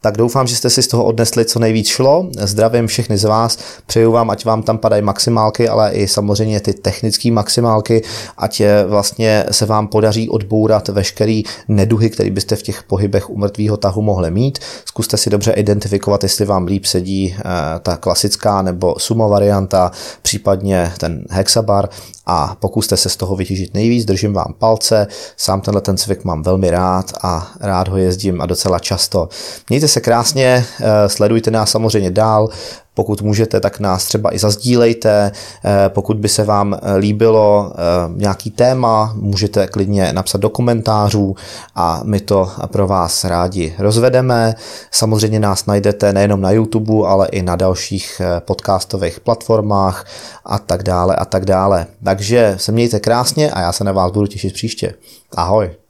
Tak 0.00 0.16
doufám, 0.16 0.46
že 0.46 0.56
jste 0.56 0.70
si 0.70 0.82
z 0.82 0.86
toho 0.88 1.04
odnesli 1.04 1.44
co 1.44 1.58
nejvíc 1.58 1.86
šlo. 1.86 2.28
Zdravím 2.38 2.86
všechny 2.86 3.18
z 3.18 3.24
vás, 3.24 3.58
přeju 3.86 4.12
vám, 4.12 4.30
ať 4.30 4.44
vám 4.44 4.62
tam 4.62 4.78
padají 4.78 5.02
maximálky, 5.02 5.68
ale 5.68 5.92
i 5.92 6.08
samozřejmě 6.08 6.60
ty 6.60 6.74
technické 6.74 7.30
maximálky, 7.30 8.02
ať 8.36 8.62
vlastně 8.86 9.44
se 9.50 9.66
vám 9.66 9.88
podaří 9.88 10.28
odbourat 10.28 10.88
veškerý 10.88 11.42
neduhy, 11.68 12.10
který 12.10 12.30
byste 12.30 12.56
v 12.56 12.62
těch 12.62 12.82
pohybech 12.82 13.30
u 13.30 13.38
mrtvého 13.38 13.76
tahu 13.76 14.02
mohli 14.02 14.30
mít. 14.30 14.58
Zkuste 14.84 15.16
si 15.16 15.30
dobře 15.30 15.52
identifikovat, 15.52 16.22
jestli 16.22 16.44
vám 16.44 16.66
líp 16.66 16.84
sedí 16.84 17.36
eh, 17.38 17.42
ta 17.80 17.96
klasická 17.96 18.62
nebo 18.62 18.94
sumo 18.98 19.28
varianta, 19.28 19.90
případně 20.22 20.92
ten 20.98 21.24
hexabar 21.30 21.88
a 22.30 22.56
pokuste 22.60 22.96
se 22.96 23.08
z 23.08 23.16
toho 23.16 23.36
vytěžit 23.36 23.74
nejvíc, 23.74 24.04
držím 24.04 24.32
vám 24.32 24.54
palce, 24.58 25.06
sám 25.36 25.60
tenhle 25.60 25.80
ten 25.80 25.96
cvik 25.96 26.24
mám 26.24 26.42
velmi 26.42 26.70
rád 26.70 27.12
a 27.22 27.52
rád 27.60 27.88
ho 27.88 27.96
jezdím 27.96 28.40
a 28.40 28.46
docela 28.46 28.78
často. 28.78 29.28
Mějte 29.68 29.88
se 29.88 29.97
krásně, 30.00 30.64
eh, 30.80 31.08
sledujte 31.08 31.50
nás 31.50 31.70
samozřejmě 31.70 32.10
dál, 32.10 32.48
pokud 32.94 33.22
můžete, 33.22 33.60
tak 33.60 33.80
nás 33.80 34.04
třeba 34.04 34.34
i 34.34 34.38
zazdílejte. 34.38 35.32
Eh, 35.64 35.88
pokud 35.88 36.16
by 36.16 36.28
se 36.28 36.44
vám 36.44 36.74
eh, 36.74 36.96
líbilo 36.96 37.72
nějaký 38.16 38.50
téma, 38.50 39.12
můžete 39.16 39.66
klidně 39.66 40.12
napsat 40.12 40.40
do 40.40 40.50
komentářů 40.50 41.36
a 41.74 42.00
my 42.04 42.20
to 42.20 42.50
pro 42.66 42.86
vás 42.86 43.24
rádi 43.24 43.74
rozvedeme. 43.78 44.54
Samozřejmě 44.90 45.40
nás 45.40 45.66
najdete 45.66 46.12
nejenom 46.12 46.40
na 46.40 46.50
YouTube, 46.50 47.08
ale 47.08 47.28
i 47.28 47.42
na 47.42 47.56
dalších 47.56 48.22
podcastových 48.38 49.20
platformách 49.20 50.06
a 50.44 50.58
tak 50.58 50.82
dále 50.82 51.16
a 51.16 51.24
tak 51.24 51.44
dále. 51.44 51.86
Takže 52.04 52.54
se 52.56 52.72
mějte 52.72 53.00
krásně 53.00 53.50
a 53.50 53.60
já 53.60 53.72
se 53.72 53.84
na 53.84 53.92
vás 53.92 54.12
budu 54.12 54.26
těšit 54.26 54.52
příště. 54.52 54.94
Ahoj. 55.36 55.87